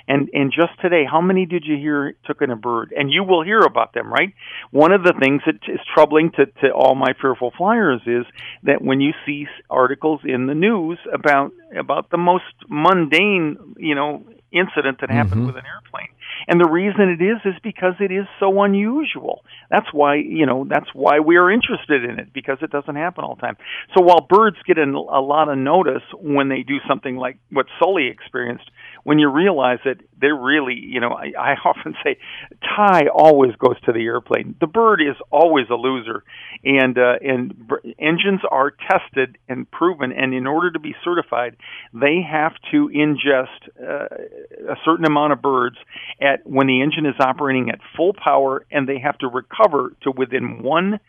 And 0.07 0.29
and 0.33 0.51
just 0.51 0.79
today, 0.83 1.03
how 1.10 1.19
many 1.19 1.48
did 1.48 1.63
you 1.65 1.77
hear 1.77 2.13
took 2.25 2.43
in 2.43 2.51
a 2.51 2.55
bird? 2.55 2.93
And 2.95 3.10
you 3.12 3.24
will 3.24 3.43
hear 3.43 3.62
about 3.62 3.95
them, 3.95 4.13
right? 4.13 4.36
One 4.69 4.91
of 4.91 5.01
the 5.01 5.13
things 5.19 5.41
that 5.48 5.55
is 5.67 5.79
troubling 5.95 6.31
to, 6.36 6.45
to 6.45 6.71
all 6.71 6.93
my 6.93 7.13
fearful 7.19 7.53
flyers 7.57 8.01
is 8.05 8.25
that 8.63 8.83
when 8.83 9.01
you 9.01 9.13
see 9.25 9.48
articles 9.67 10.21
in 10.25 10.45
the 10.45 10.53
news 10.53 11.00
about 11.12 11.53
about 11.75 12.12
the 12.12 12.17
most 12.17 12.53
mundane, 12.69 13.57
you 13.77 13.95
know, 13.95 14.25
incident 14.51 15.01
that 15.01 15.10
happened 15.10 15.41
mm-hmm. 15.41 15.48
with 15.48 15.55
an 15.58 15.63
airplane. 15.65 16.10
And 16.48 16.60
the 16.60 16.70
reason 16.70 17.10
it 17.10 17.24
is 17.24 17.38
is 17.46 17.60
because 17.63 17.93
it 18.00 18.12
is 18.12 18.25
so 18.39 18.63
unusual. 18.63 19.43
That's 19.70 19.88
why, 19.93 20.15
you 20.15 20.46
know, 20.46 20.65
that's 20.67 20.89
why 20.93 21.20
we 21.20 21.38
are 21.38 21.51
interested 21.51 22.03
in 22.03 22.20
it 22.20 22.34
because 22.34 22.58
it 22.62 22.72
doesn't 22.72 22.96
happen 22.96 23.24
all 23.24 23.36
the 23.36 23.41
time. 23.41 23.58
So 23.96 24.03
while 24.03 24.25
birds 24.27 24.58
get 24.65 24.77
a 24.77 24.86
lot 24.86 25.50
of 25.50 25.58
notice 25.58 26.03
when 26.13 26.50
they 26.50 26.63
do 26.63 26.77
something 26.88 27.15
like 27.15 27.38
what 27.51 27.67
Sully 27.79 28.08
experienced, 28.08 28.70
when 29.03 29.20
you 29.20 29.29
realize 29.29 29.79
that 29.86 29.98
they're 30.20 30.36
really, 30.36 30.75
you 30.75 31.00
know, 31.00 31.12
I, 31.12 31.31
I 31.38 31.53
often 31.65 31.96
say 32.03 32.17
tie 32.63 33.08
always 33.13 33.55
goes 33.55 33.79
to 33.86 33.91
the 33.91 34.03
airplane. 34.05 34.55
The 34.60 34.67
bird 34.67 35.01
is 35.01 35.15
always 35.31 35.65
a 35.70 35.75
loser, 35.75 36.24
and 36.63 36.98
uh, 36.98 37.15
and 37.22 37.67
b- 37.67 37.96
engines 38.00 38.41
are 38.50 38.72
tested 38.72 39.38
and 39.50 39.70
proven, 39.70 40.12
and 40.12 40.34
in 40.34 40.48
order 40.48 40.72
to 40.72 40.79
be 40.79 40.96
certified, 41.03 41.58
they 41.93 42.22
have 42.22 42.53
to 42.72 42.89
ingest 42.89 43.48
uh, 43.81 44.08
a 44.69 44.75
certain 44.86 45.05
amount 45.05 45.33
of 45.33 45.41
birds 45.41 45.77
at 46.21 46.45
when 46.45 46.67
the 46.67 46.81
engine 46.81 47.05
is 47.05 47.15
operating 47.19 47.69
at 47.69 47.79
full 47.95 48.13
power, 48.13 48.65
and 48.71 48.88
they 48.88 49.00
have 49.00 49.17
to 49.19 49.27
recover 49.27 49.93
to 50.03 50.12
within 50.12 50.62
one 50.63 51.00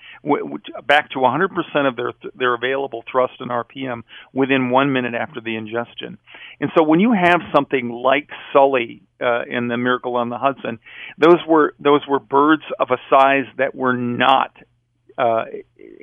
back 0.86 1.10
to 1.10 1.18
100% 1.18 1.88
of 1.88 1.96
their 1.96 2.12
their 2.34 2.54
available 2.54 3.04
thrust 3.10 3.34
and 3.40 3.50
RPM 3.50 4.02
within 4.32 4.70
one 4.70 4.92
minute 4.92 5.14
after 5.14 5.40
the 5.40 5.56
ingestion. 5.56 6.18
And 6.60 6.70
so 6.76 6.82
when 6.82 7.00
you 7.00 7.12
have 7.12 7.40
something 7.54 7.90
like 7.90 8.28
Sully 8.52 9.02
uh, 9.20 9.42
in 9.48 9.68
the 9.68 9.76
Miracle 9.76 10.16
on 10.16 10.28
the 10.28 10.38
Hudson, 10.38 10.78
those 11.18 11.38
were 11.46 11.74
those 11.78 12.02
were 12.08 12.20
birds 12.20 12.64
of 12.78 12.88
a 12.90 12.98
size 13.10 13.46
that 13.58 13.74
were 13.74 13.96
not 13.96 14.56
uh, 15.18 15.44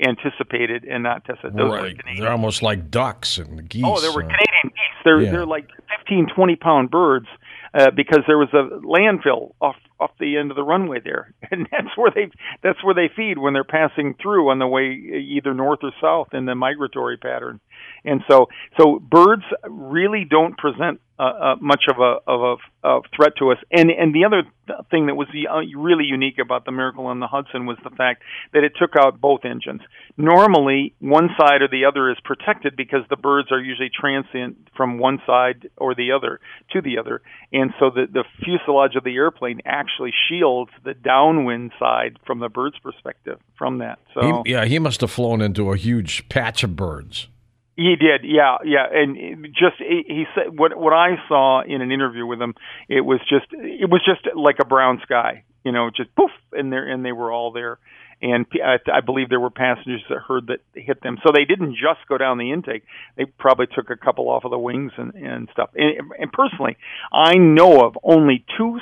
anticipated 0.05 0.85
and 0.85 1.03
not 1.03 1.25
tested. 1.25 1.53
Those 1.55 1.71
right. 1.71 1.97
They're 2.17 2.31
almost 2.31 2.61
like 2.61 2.91
ducks 2.91 3.37
and 3.37 3.67
geese. 3.67 3.83
Oh, 3.85 3.99
they 3.99 4.09
were 4.09 4.21
Canadian 4.21 4.63
geese. 4.63 4.99
They're 5.03 5.21
yeah. 5.21 5.31
they're 5.31 5.45
like 5.45 5.67
15, 6.09 6.27
20 6.35 6.55
pound 6.55 6.91
birds 6.91 7.27
uh, 7.73 7.91
because 7.95 8.19
there 8.27 8.37
was 8.37 8.49
a 8.53 8.85
landfill 8.85 9.53
off 9.61 9.75
off 9.99 10.11
the 10.19 10.37
end 10.37 10.51
of 10.51 10.57
the 10.57 10.63
runway 10.63 10.99
there, 11.03 11.33
and 11.51 11.67
that's 11.71 11.95
where 11.95 12.11
they 12.13 12.29
that's 12.63 12.83
where 12.83 12.95
they 12.95 13.09
feed 13.15 13.37
when 13.37 13.53
they're 13.53 13.63
passing 13.63 14.15
through 14.21 14.49
on 14.49 14.59
the 14.59 14.67
way 14.67 14.91
either 14.91 15.53
north 15.53 15.79
or 15.83 15.91
south 16.01 16.33
in 16.33 16.45
the 16.45 16.55
migratory 16.55 17.17
pattern. 17.17 17.59
And 18.05 18.21
so 18.29 18.47
so 18.79 18.99
birds 18.99 19.43
really 19.67 20.25
don't 20.29 20.57
present 20.57 21.01
uh, 21.19 21.23
uh, 21.23 21.55
much 21.59 21.83
of 21.89 21.99
a 21.99 22.19
of 22.31 22.41
a 22.41 22.87
of 22.87 23.03
threat 23.13 23.33
to 23.37 23.51
us. 23.51 23.57
And 23.71 23.91
and 23.91 24.15
the 24.15 24.23
other 24.23 24.43
thing 24.89 25.07
that 25.07 25.15
was 25.15 25.27
uh, 25.27 25.77
really 25.77 26.05
unique 26.05 26.39
about 26.39 26.63
the 26.63 26.71
Miracle 26.71 27.07
on 27.07 27.19
the 27.19 27.27
Hudson 27.27 27.65
was 27.65 27.77
the 27.83 27.89
fact 27.89 28.23
that 28.53 28.63
it 28.63 28.71
took 28.79 28.91
out 28.97 29.19
both 29.19 29.43
engines. 29.43 29.81
Normally, 30.15 30.93
one 30.99 31.29
side 31.37 31.61
or 31.61 31.67
the 31.67 31.83
other 31.83 32.09
is 32.09 32.17
protected 32.23 32.77
because 32.77 33.01
the 33.09 33.17
birds 33.17 33.51
are 33.51 33.59
usually 33.59 33.89
transient 33.89 34.69
from 34.77 34.97
one 34.97 35.19
side 35.27 35.69
or 35.75 35.93
the 35.93 36.13
other 36.13 36.39
to 36.71 36.81
the 36.81 36.97
other, 36.97 37.21
and 37.51 37.73
so 37.79 37.89
the 37.89 38.05
the 38.09 38.23
fuselage 38.41 38.95
of 38.95 39.03
the 39.03 39.15
airplane 39.15 39.59
actually 39.65 39.88
shields 39.97 40.71
the 40.83 40.93
downwind 40.93 41.71
side 41.79 42.17
from 42.25 42.39
the 42.39 42.49
bird's 42.49 42.79
perspective 42.79 43.39
from 43.57 43.79
that. 43.79 43.99
So 44.13 44.43
he, 44.45 44.51
yeah, 44.51 44.65
he 44.65 44.79
must 44.79 45.01
have 45.01 45.11
flown 45.11 45.41
into 45.41 45.71
a 45.71 45.77
huge 45.77 46.27
patch 46.29 46.63
of 46.63 46.75
birds. 46.75 47.27
He 47.75 47.95
did, 47.95 48.25
yeah, 48.25 48.57
yeah, 48.65 48.85
and 48.91 49.45
just 49.45 49.77
he 49.79 50.25
said 50.35 50.59
what 50.59 50.77
what 50.77 50.91
I 50.91 51.15
saw 51.29 51.61
in 51.61 51.81
an 51.81 51.91
interview 51.91 52.25
with 52.25 52.41
him. 52.41 52.53
It 52.89 53.01
was 53.01 53.21
just 53.29 53.45
it 53.53 53.89
was 53.89 54.01
just 54.05 54.35
like 54.35 54.57
a 54.59 54.65
brown 54.65 54.99
sky, 55.03 55.45
you 55.63 55.71
know, 55.71 55.89
just 55.89 56.13
poof, 56.15 56.31
and 56.51 56.73
there 56.73 56.85
and 56.91 57.05
they 57.05 57.13
were 57.13 57.31
all 57.31 57.53
there, 57.53 57.79
and 58.21 58.45
I, 58.53 58.79
I 58.91 58.99
believe 58.99 59.29
there 59.29 59.39
were 59.39 59.49
passengers 59.49 60.03
that 60.09 60.17
heard 60.27 60.47
that 60.47 60.59
hit 60.73 61.01
them. 61.01 61.19
So 61.25 61.31
they 61.33 61.45
didn't 61.45 61.75
just 61.75 62.05
go 62.09 62.17
down 62.17 62.37
the 62.37 62.51
intake; 62.51 62.83
they 63.15 63.23
probably 63.23 63.67
took 63.67 63.89
a 63.89 63.95
couple 63.95 64.27
off 64.29 64.43
of 64.43 64.51
the 64.51 64.59
wings 64.59 64.91
and 64.97 65.13
and 65.13 65.47
stuff. 65.53 65.69
And, 65.73 66.11
and 66.19 66.31
personally, 66.33 66.75
I 67.13 67.35
know 67.35 67.85
of 67.85 67.97
only 68.03 68.43
two 68.57 68.79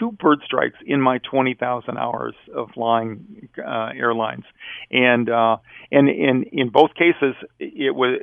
two 0.00 0.12
bird 0.12 0.40
strikes 0.44 0.78
in 0.86 1.00
my 1.00 1.18
20,000 1.30 1.98
hours 1.98 2.34
of 2.54 2.70
flying 2.72 3.48
uh, 3.58 3.90
airlines, 3.94 4.44
and 4.90 5.28
uh, 5.28 5.58
and 5.92 6.08
in 6.08 6.44
in 6.50 6.70
both 6.70 6.90
cases, 6.94 7.36
it 7.58 7.94
was 7.94 8.18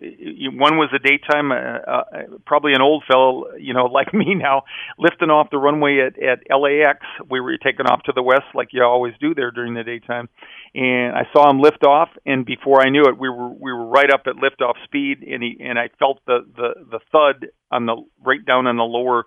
one 0.53 0.77
was 0.77 0.89
a 0.93 0.99
daytime, 0.99 1.51
uh, 1.51 1.55
uh, 1.55 2.03
probably 2.45 2.73
an 2.73 2.81
old 2.81 3.03
fellow, 3.09 3.45
you 3.57 3.73
know, 3.73 3.85
like 3.97 4.13
me 4.13 4.35
now, 4.35 4.63
lifting 4.97 5.29
off 5.29 5.49
the 5.51 5.57
runway 5.57 5.99
at 5.99 6.21
at 6.21 6.39
LAX. 6.49 7.05
We 7.29 7.39
were 7.39 7.57
taking 7.57 7.85
off 7.85 8.03
to 8.03 8.13
the 8.13 8.23
west, 8.23 8.55
like 8.55 8.69
you 8.71 8.83
always 8.83 9.13
do 9.21 9.35
there 9.35 9.51
during 9.51 9.75
the 9.75 9.83
daytime, 9.83 10.29
and 10.73 11.15
I 11.15 11.23
saw 11.31 11.49
him 11.49 11.59
lift 11.59 11.83
off, 11.85 12.09
and 12.25 12.45
before 12.45 12.81
I 12.81 12.89
knew 12.89 13.03
it, 13.03 13.17
we 13.17 13.29
were 13.29 13.49
we 13.49 13.71
were 13.71 13.85
right 13.85 14.11
up 14.11 14.23
at 14.25 14.35
liftoff 14.35 14.73
speed, 14.83 15.23
and 15.23 15.43
he 15.43 15.57
and 15.59 15.77
I 15.77 15.89
felt 15.99 16.19
the 16.25 16.39
the 16.55 16.73
the 16.91 16.99
thud 17.11 17.47
on 17.71 17.85
the 17.85 17.95
right 18.23 18.43
down 18.45 18.67
on 18.67 18.77
the 18.77 18.83
lower 18.83 19.25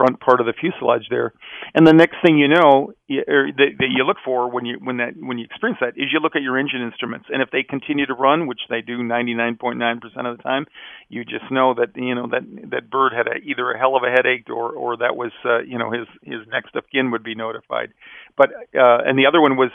front 0.00 0.18
part 0.18 0.40
of 0.40 0.46
the 0.46 0.54
fuselage 0.56 1.04
there. 1.10 1.34
And 1.74 1.86
the 1.86 1.92
next 1.92 2.16
thing 2.24 2.38
you 2.38 2.48
know, 2.48 2.94
you, 3.06 3.20
or 3.28 3.52
that, 3.52 3.70
that 3.78 3.90
you 3.92 4.04
look 4.04 4.16
for 4.24 4.50
when 4.50 4.64
you 4.64 4.78
when 4.82 4.96
that 4.96 5.12
when 5.20 5.36
you 5.36 5.44
experience 5.44 5.78
that 5.82 6.00
is 6.00 6.08
you 6.10 6.20
look 6.20 6.36
at 6.36 6.42
your 6.42 6.56
engine 6.56 6.80
instruments, 6.80 7.26
and 7.28 7.42
if 7.42 7.50
they 7.50 7.62
continue 7.62 8.06
to 8.06 8.14
run, 8.14 8.46
which 8.46 8.60
they 8.70 8.80
do 8.80 8.98
99.9% 8.98 9.76
of 10.24 10.36
the 10.36 10.42
time, 10.42 10.64
you 11.10 11.24
just 11.24 11.44
know 11.50 11.74
that 11.74 11.92
you 11.96 12.14
know 12.14 12.28
that 12.32 12.40
that 12.70 12.88
bird 12.88 13.12
had 13.12 13.28
a, 13.28 13.36
either 13.44 13.70
a 13.72 13.78
hell 13.78 13.94
of 13.94 14.02
a 14.02 14.10
headache 14.10 14.48
or 14.48 14.72
or 14.72 14.96
that 14.96 15.16
was 15.16 15.32
uh, 15.44 15.60
you 15.60 15.76
know 15.76 15.90
his 15.90 16.08
his 16.22 16.40
next 16.48 16.74
of 16.74 16.84
kin 16.90 17.10
would 17.10 17.22
be 17.22 17.34
notified. 17.34 17.92
But 18.38 18.50
uh, 18.72 19.04
and 19.04 19.18
the 19.18 19.26
other 19.26 19.40
one 19.40 19.56
was 19.56 19.70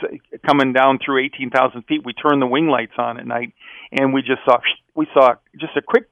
coming 0.48 0.74
down 0.74 0.98
through 1.04 1.24
18,000 1.26 1.84
feet. 1.84 2.02
We 2.04 2.14
turned 2.14 2.42
the 2.42 2.48
wing 2.48 2.68
lights 2.68 2.98
on 2.98 3.20
at 3.20 3.28
night, 3.28 3.54
and 3.92 4.14
we 4.14 4.22
just 4.22 4.42
saw 4.44 4.58
we 4.96 5.06
saw 5.14 5.36
just 5.60 5.78
a 5.78 5.82
quick 5.82 6.10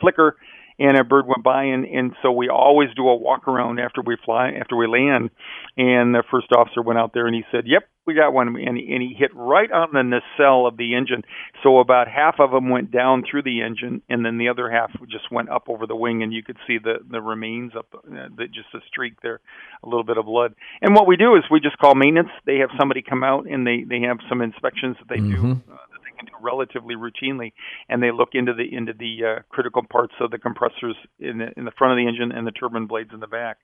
flicker 0.00 0.36
and 0.80 0.96
a 0.96 1.04
bird 1.04 1.26
went 1.26 1.44
by 1.44 1.64
and 1.64 1.84
and 1.84 2.12
so 2.22 2.32
we 2.32 2.48
always 2.48 2.88
do 2.96 3.08
a 3.08 3.14
walk 3.14 3.46
around 3.46 3.78
after 3.78 4.02
we 4.02 4.16
fly 4.24 4.52
after 4.58 4.74
we 4.74 4.88
land. 4.88 5.30
And 5.76 6.14
the 6.14 6.24
first 6.30 6.48
officer 6.56 6.82
went 6.82 6.98
out 6.98 7.12
there 7.14 7.26
and 7.26 7.34
he 7.34 7.44
said 7.52 7.64
yep 7.66 7.84
we 8.06 8.14
got 8.14 8.32
one. 8.32 8.48
And 8.56 8.76
he, 8.76 8.92
and 8.92 9.02
he 9.02 9.14
hit 9.16 9.30
right 9.34 9.70
on 9.70 9.90
the 9.92 10.02
nacelle 10.02 10.66
of 10.66 10.76
the 10.76 10.96
engine. 10.96 11.22
So 11.62 11.78
about 11.78 12.08
half 12.08 12.40
of 12.40 12.50
them 12.50 12.68
went 12.68 12.90
down 12.90 13.22
through 13.30 13.42
the 13.42 13.62
engine 13.62 14.02
and 14.08 14.24
then 14.24 14.38
the 14.38 14.48
other 14.48 14.70
half 14.70 14.90
just 15.08 15.30
went 15.30 15.50
up 15.50 15.68
over 15.68 15.86
the 15.86 15.94
wing 15.94 16.22
and 16.22 16.32
you 16.32 16.42
could 16.42 16.56
see 16.66 16.78
the 16.78 16.94
the 17.08 17.20
remains 17.20 17.72
up 17.76 17.86
uh, 17.94 18.28
the, 18.36 18.46
just 18.46 18.74
a 18.74 18.80
streak 18.88 19.20
there 19.22 19.40
a 19.84 19.86
little 19.86 20.04
bit 20.04 20.18
of 20.18 20.24
blood. 20.24 20.54
And 20.80 20.94
what 20.94 21.06
we 21.06 21.16
do 21.16 21.36
is 21.36 21.44
we 21.50 21.60
just 21.60 21.78
call 21.78 21.94
maintenance. 21.94 22.30
They 22.46 22.58
have 22.58 22.70
somebody 22.78 23.02
come 23.02 23.22
out 23.22 23.46
and 23.46 23.66
they 23.66 23.84
they 23.88 24.00
have 24.00 24.18
some 24.28 24.40
inspections 24.40 24.96
that 24.98 25.08
they 25.08 25.20
mm-hmm. 25.20 25.52
do 25.52 25.62
uh, 25.70 25.76
relatively 26.40 26.94
routinely, 26.94 27.52
and 27.88 28.02
they 28.02 28.10
look 28.10 28.30
into 28.34 28.52
the 28.52 28.64
into 28.74 28.92
the 28.92 29.18
uh, 29.24 29.42
critical 29.48 29.82
parts 29.82 30.14
of 30.20 30.30
the 30.30 30.38
compressors 30.38 30.96
in 31.18 31.38
the 31.38 31.52
in 31.56 31.64
the 31.64 31.72
front 31.72 31.92
of 31.92 31.96
the 32.02 32.08
engine 32.08 32.36
and 32.36 32.46
the 32.46 32.52
turbine 32.52 32.86
blades 32.86 33.10
in 33.12 33.20
the 33.20 33.26
back. 33.26 33.58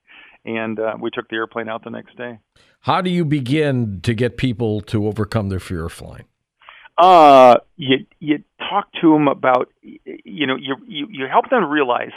And 0.45 0.79
uh, 0.79 0.95
we 0.99 1.09
took 1.11 1.29
the 1.29 1.35
airplane 1.35 1.69
out 1.69 1.83
the 1.83 1.89
next 1.89 2.17
day. 2.17 2.39
How 2.81 3.01
do 3.01 3.09
you 3.09 3.25
begin 3.25 4.01
to 4.01 4.13
get 4.13 4.37
people 4.37 4.81
to 4.81 5.07
overcome 5.07 5.49
their 5.49 5.59
fear 5.59 5.85
of 5.85 5.93
flying? 5.93 6.25
Uh, 6.97 7.57
you 7.75 8.05
you 8.19 8.43
talk 8.59 8.87
to 9.01 9.13
them 9.13 9.27
about 9.27 9.69
you 9.83 10.47
know 10.47 10.55
you 10.55 10.75
you 10.87 11.07
you 11.09 11.27
help 11.31 11.49
them 11.49 11.65
realize 11.65 12.13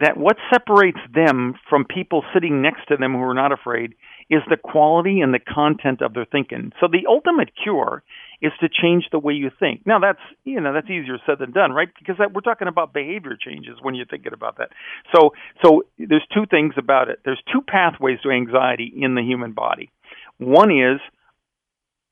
that 0.00 0.16
what 0.16 0.36
separates 0.52 0.98
them 1.14 1.54
from 1.68 1.84
people 1.84 2.24
sitting 2.32 2.60
next 2.60 2.86
to 2.88 2.96
them 2.96 3.12
who 3.12 3.22
are 3.22 3.34
not 3.34 3.52
afraid 3.52 3.94
is 4.28 4.40
the 4.48 4.56
quality 4.56 5.20
and 5.20 5.32
the 5.32 5.38
content 5.38 6.02
of 6.02 6.14
their 6.14 6.24
thinking. 6.24 6.72
So 6.80 6.88
the 6.90 7.06
ultimate 7.08 7.50
cure 7.62 8.02
is 8.44 8.52
to 8.60 8.68
change 8.68 9.04
the 9.10 9.18
way 9.18 9.32
you 9.32 9.50
think. 9.58 9.86
Now 9.86 9.98
that's 9.98 10.20
you 10.44 10.60
know 10.60 10.72
that's 10.72 10.90
easier 10.90 11.18
said 11.26 11.38
than 11.40 11.52
done, 11.52 11.72
right? 11.72 11.88
Because 11.98 12.16
that, 12.18 12.32
we're 12.32 12.42
talking 12.42 12.68
about 12.68 12.92
behavior 12.92 13.36
changes 13.40 13.78
when 13.80 13.94
you're 13.94 14.06
thinking 14.06 14.32
about 14.32 14.58
that. 14.58 14.70
So 15.14 15.30
so 15.64 15.84
there's 15.98 16.26
two 16.32 16.46
things 16.50 16.74
about 16.76 17.08
it. 17.08 17.20
There's 17.24 17.42
two 17.52 17.62
pathways 17.62 18.20
to 18.22 18.30
anxiety 18.30 18.92
in 18.94 19.14
the 19.14 19.22
human 19.22 19.52
body. 19.52 19.90
One 20.38 20.70
is 20.70 21.00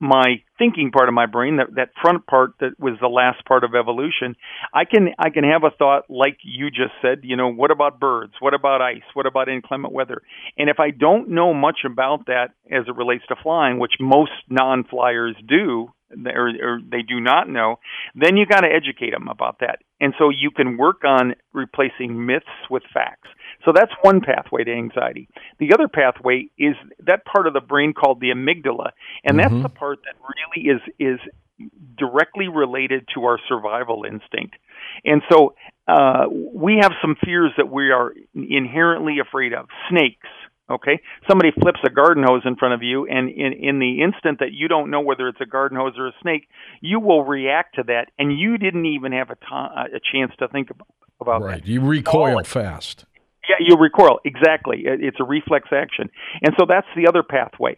my 0.02 0.42
thinking 0.58 0.90
part 0.90 1.08
of 1.08 1.14
my 1.14 1.26
brain, 1.26 1.58
that 1.58 1.76
that 1.76 1.90
front 2.02 2.26
part 2.26 2.54
that 2.58 2.72
was 2.78 2.94
the 3.00 3.06
last 3.06 3.44
part 3.46 3.62
of 3.62 3.76
evolution, 3.76 4.34
I 4.74 4.84
can 4.84 5.10
I 5.16 5.30
can 5.30 5.44
have 5.44 5.62
a 5.62 5.70
thought 5.70 6.10
like 6.10 6.38
you 6.42 6.70
just 6.70 6.92
said, 7.00 7.20
you 7.22 7.36
know, 7.36 7.52
what 7.52 7.70
about 7.70 8.00
birds? 8.00 8.32
What 8.40 8.52
about 8.52 8.82
ice? 8.82 9.06
What 9.14 9.26
about 9.26 9.48
inclement 9.48 9.94
weather? 9.94 10.20
And 10.58 10.68
if 10.68 10.80
I 10.80 10.90
don't 10.90 11.28
know 11.28 11.54
much 11.54 11.78
about 11.86 12.26
that 12.26 12.48
as 12.68 12.84
it 12.88 12.96
relates 12.96 13.24
to 13.28 13.36
flying, 13.40 13.78
which 13.78 13.92
most 14.00 14.32
non-flyers 14.50 15.36
do, 15.46 15.92
or, 16.26 16.48
or 16.62 16.80
they 16.80 17.02
do 17.02 17.20
not 17.20 17.48
know, 17.48 17.76
then 18.14 18.36
you 18.36 18.46
got 18.46 18.60
to 18.60 18.68
educate 18.68 19.10
them 19.10 19.28
about 19.28 19.60
that. 19.60 19.80
And 20.00 20.14
so 20.18 20.30
you 20.30 20.50
can 20.50 20.76
work 20.76 21.04
on 21.04 21.34
replacing 21.52 22.26
myths 22.26 22.46
with 22.70 22.82
facts. 22.92 23.28
So 23.64 23.72
that's 23.74 23.92
one 24.02 24.20
pathway 24.20 24.64
to 24.64 24.72
anxiety. 24.72 25.28
The 25.58 25.72
other 25.72 25.88
pathway 25.88 26.48
is 26.58 26.74
that 27.06 27.24
part 27.24 27.46
of 27.46 27.52
the 27.52 27.60
brain 27.60 27.92
called 27.92 28.20
the 28.20 28.30
amygdala, 28.30 28.90
and 29.24 29.38
mm-hmm. 29.38 29.38
that's 29.38 29.62
the 29.62 29.78
part 29.78 30.00
that 30.04 30.16
really 30.20 30.68
is 30.68 30.80
is 30.98 31.20
directly 31.96 32.48
related 32.48 33.06
to 33.14 33.24
our 33.24 33.38
survival 33.48 34.04
instinct. 34.04 34.56
And 35.04 35.22
so 35.30 35.54
uh, 35.86 36.24
we 36.28 36.78
have 36.80 36.92
some 37.00 37.16
fears 37.24 37.52
that 37.56 37.70
we 37.70 37.90
are 37.90 38.12
inherently 38.34 39.18
afraid 39.20 39.52
of. 39.52 39.66
Snakes, 39.88 40.28
Okay, 40.72 41.00
somebody 41.28 41.50
flips 41.52 41.80
a 41.84 41.90
garden 41.90 42.24
hose 42.26 42.42
in 42.44 42.56
front 42.56 42.74
of 42.74 42.82
you, 42.82 43.06
and 43.06 43.28
in 43.28 43.52
in 43.52 43.78
the 43.78 44.02
instant 44.02 44.38
that 44.40 44.52
you 44.52 44.68
don't 44.68 44.90
know 44.90 45.00
whether 45.00 45.28
it's 45.28 45.40
a 45.40 45.46
garden 45.46 45.78
hose 45.78 45.94
or 45.98 46.08
a 46.08 46.12
snake, 46.22 46.48
you 46.80 46.98
will 46.98 47.24
react 47.24 47.76
to 47.76 47.82
that, 47.84 48.06
and 48.18 48.38
you 48.38 48.58
didn't 48.58 48.86
even 48.86 49.12
have 49.12 49.30
a, 49.30 49.34
to- 49.34 49.96
a 49.96 50.00
chance 50.12 50.32
to 50.38 50.48
think 50.48 50.70
about, 50.70 50.88
about 51.20 51.42
right. 51.42 51.62
that. 51.62 51.68
You 51.68 51.80
recoil 51.80 52.38
oh, 52.40 52.44
fast. 52.44 53.04
Yeah, 53.48 53.56
you 53.58 53.76
recoil 53.76 54.20
exactly. 54.24 54.84
It's 54.84 55.18
a 55.18 55.24
reflex 55.24 55.68
action, 55.72 56.10
and 56.42 56.54
so 56.58 56.64
that's 56.68 56.86
the 56.96 57.08
other 57.08 57.22
pathway. 57.22 57.76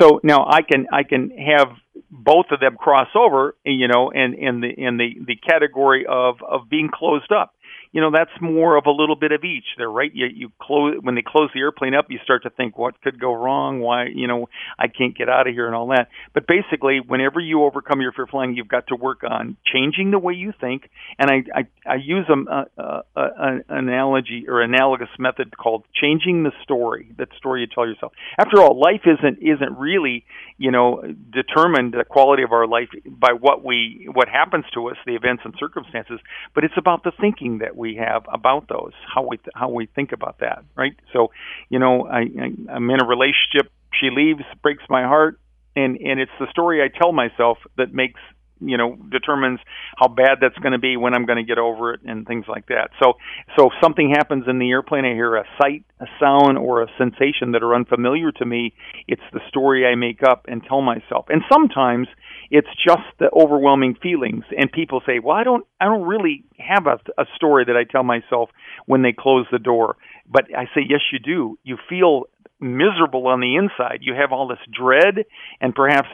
So 0.00 0.20
now 0.24 0.46
I 0.48 0.62
can 0.62 0.86
I 0.90 1.02
can 1.02 1.30
have 1.30 1.68
both 2.10 2.46
of 2.50 2.60
them 2.60 2.76
cross 2.76 3.08
over, 3.14 3.54
you 3.64 3.88
know, 3.88 4.10
and 4.10 4.34
in 4.34 4.60
the 4.60 4.68
in 4.68 4.96
the 4.96 5.14
the 5.26 5.36
category 5.36 6.06
of 6.08 6.36
of 6.42 6.70
being 6.70 6.88
closed 6.92 7.30
up 7.30 7.54
you 7.92 8.00
know 8.00 8.10
that's 8.10 8.30
more 8.40 8.76
of 8.76 8.86
a 8.86 8.90
little 8.90 9.16
bit 9.16 9.32
of 9.32 9.44
each. 9.44 9.64
There 9.76 9.90
right 9.90 10.10
you 10.12 10.26
you 10.26 10.52
close 10.60 10.96
when 11.00 11.14
they 11.14 11.22
close 11.22 11.50
the 11.54 11.60
airplane 11.60 11.94
up 11.94 12.06
you 12.08 12.18
start 12.24 12.42
to 12.44 12.50
think 12.50 12.76
what 12.76 13.00
could 13.02 13.20
go 13.20 13.34
wrong 13.34 13.80
why 13.80 14.06
you 14.06 14.26
know 14.26 14.48
i 14.78 14.88
can't 14.88 15.16
get 15.16 15.28
out 15.28 15.46
of 15.46 15.54
here 15.54 15.66
and 15.66 15.74
all 15.74 15.88
that. 15.88 16.08
But 16.34 16.46
basically 16.46 17.00
whenever 17.06 17.38
you 17.38 17.64
overcome 17.64 18.00
your 18.00 18.12
fear 18.12 18.26
flying 18.26 18.54
you've 18.54 18.68
got 18.68 18.86
to 18.88 18.96
work 18.96 19.22
on 19.28 19.56
changing 19.72 20.10
the 20.10 20.18
way 20.18 20.32
you 20.34 20.52
think. 20.58 20.88
And 21.18 21.30
i 21.30 21.60
i, 21.60 21.92
I 21.92 21.96
use 21.96 22.26
um, 22.30 22.48
a, 22.50 22.64
a, 22.78 23.02
a, 23.14 23.28
an 23.38 23.64
analogy 23.68 24.46
or 24.48 24.62
analogous 24.62 25.10
method 25.18 25.56
called 25.56 25.84
changing 25.94 26.44
the 26.44 26.52
story 26.62 27.12
that 27.18 27.28
story 27.36 27.60
you 27.60 27.66
tell 27.66 27.86
yourself. 27.86 28.12
After 28.38 28.60
all 28.60 28.78
life 28.80 29.02
isn't 29.04 29.38
isn't 29.42 29.78
really 29.78 30.24
you 30.56 30.70
know 30.70 31.02
determined 31.30 31.92
the 31.92 32.04
quality 32.04 32.42
of 32.42 32.52
our 32.52 32.66
life 32.66 32.88
by 33.06 33.32
what 33.32 33.64
we 33.64 34.08
what 34.12 34.28
happens 34.28 34.64
to 34.72 34.88
us 34.88 34.96
the 35.04 35.14
events 35.14 35.42
and 35.44 35.54
circumstances 35.58 36.20
but 36.54 36.64
it's 36.64 36.74
about 36.76 37.04
the 37.04 37.12
thinking 37.20 37.58
that 37.58 37.76
we 37.82 37.96
have 37.96 38.22
about 38.32 38.68
those, 38.68 38.92
how 39.12 39.22
we 39.26 39.36
th- 39.36 39.54
how 39.54 39.68
we 39.68 39.86
think 39.86 40.12
about 40.12 40.38
that, 40.38 40.64
right? 40.76 40.94
So, 41.12 41.32
you 41.68 41.80
know, 41.80 42.06
I, 42.06 42.20
I 42.20 42.74
I'm 42.74 42.88
in 42.88 43.02
a 43.02 43.06
relationship. 43.06 43.66
She 44.00 44.08
leaves, 44.10 44.44
breaks 44.62 44.84
my 44.88 45.02
heart, 45.02 45.40
and 45.74 45.98
and 45.98 46.20
it's 46.20 46.36
the 46.38 46.46
story 46.50 46.80
I 46.80 46.88
tell 46.96 47.12
myself 47.12 47.58
that 47.76 47.92
makes 47.92 48.20
you 48.60 48.76
know 48.76 48.96
determines 49.10 49.58
how 49.96 50.08
bad 50.08 50.38
that's 50.40 50.58
going 50.58 50.72
to 50.72 50.78
be 50.78 50.96
when 50.96 51.14
I'm 51.14 51.26
going 51.26 51.38
to 51.44 51.48
get 51.52 51.58
over 51.58 51.92
it 51.94 52.00
and 52.04 52.26
things 52.26 52.46
like 52.48 52.66
that. 52.68 52.90
So 53.02 53.14
so 53.56 53.66
if 53.66 53.72
something 53.82 54.10
happens 54.10 54.44
in 54.46 54.58
the 54.58 54.70
airplane, 54.70 55.04
I 55.04 55.14
hear 55.14 55.34
a 55.34 55.44
sight, 55.60 55.84
a 56.00 56.06
sound, 56.20 56.58
or 56.58 56.82
a 56.82 56.86
sensation 56.96 57.52
that 57.52 57.62
are 57.62 57.74
unfamiliar 57.74 58.30
to 58.32 58.46
me. 58.46 58.74
It's 59.08 59.28
the 59.32 59.40
story 59.48 59.86
I 59.86 59.96
make 59.96 60.22
up 60.22 60.46
and 60.48 60.62
tell 60.62 60.82
myself. 60.82 61.26
And 61.28 61.42
sometimes 61.52 62.06
it's 62.52 62.68
just 62.86 63.08
the 63.18 63.30
overwhelming 63.32 63.96
feelings. 64.00 64.44
And 64.56 64.70
people 64.70 65.00
say, 65.06 65.18
"Well, 65.18 65.34
I 65.34 65.42
don't 65.42 65.66
I 65.80 65.86
don't 65.86 66.02
really 66.02 66.44
have 66.58 66.86
a, 66.86 67.00
a 67.20 67.24
story 67.34 67.64
that 67.64 67.76
I 67.76 67.84
tell 67.84 68.04
myself 68.04 68.50
when 68.84 69.00
they 69.02 69.12
close 69.12 69.46
the 69.50 69.58
door." 69.58 69.96
But 70.28 70.44
I 70.56 70.66
say, 70.74 70.82
"Yes, 70.86 71.00
you 71.12 71.18
do. 71.18 71.58
You 71.64 71.78
feel 71.88 72.24
miserable 72.62 73.26
on 73.26 73.40
the 73.40 73.56
inside. 73.56 73.98
You 74.02 74.14
have 74.14 74.32
all 74.32 74.48
this 74.48 74.58
dread 74.72 75.26
and 75.60 75.74
perhaps 75.74 76.08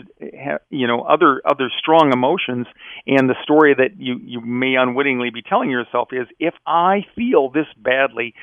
you 0.71 0.87
know 0.87 1.02
other 1.02 1.43
other 1.45 1.71
strong 1.78 2.12
emotions. 2.12 2.67
And 3.07 3.28
the 3.28 3.37
story 3.43 3.75
that 3.75 3.99
you 3.99 4.19
you 4.23 4.40
may 4.40 4.75
unwittingly 4.75 5.31
be 5.31 5.43
telling 5.43 5.71
yourself 5.71 6.09
is, 6.12 6.26
if 6.40 6.55
I 6.67 7.05
feel 7.14 7.50
this 7.50 7.67
badly, 7.76 8.35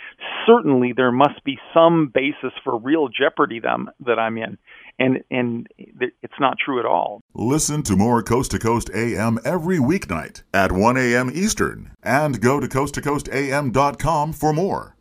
certainly 0.45 0.93
there 0.95 1.11
must 1.11 1.43
be 1.43 1.57
some 1.73 2.11
basis 2.13 2.53
for 2.63 2.77
real 2.77 3.07
jeopardy 3.07 3.59
them 3.59 3.89
that 4.05 4.19
I'm 4.19 4.37
in. 4.37 4.57
And 4.97 5.23
and 5.29 5.67
it's 5.77 6.39
not 6.39 6.57
true 6.63 6.79
at 6.79 6.85
all. 6.85 7.21
Listen 7.33 7.83
to 7.83 7.97
more 7.97 8.23
Coast 8.23 8.51
to 8.51 8.59
Coast 8.59 8.89
AM 8.93 9.39
every 9.43 9.77
weeknight 9.77 10.43
at 10.53 10.71
1 10.71 10.97
a.m. 10.97 11.29
Eastern, 11.33 11.91
and 12.01 12.39
go 12.39 12.61
to 12.61 12.67
coasttocoastam.com 12.67 14.31
for 14.31 14.53
more. 14.53 14.94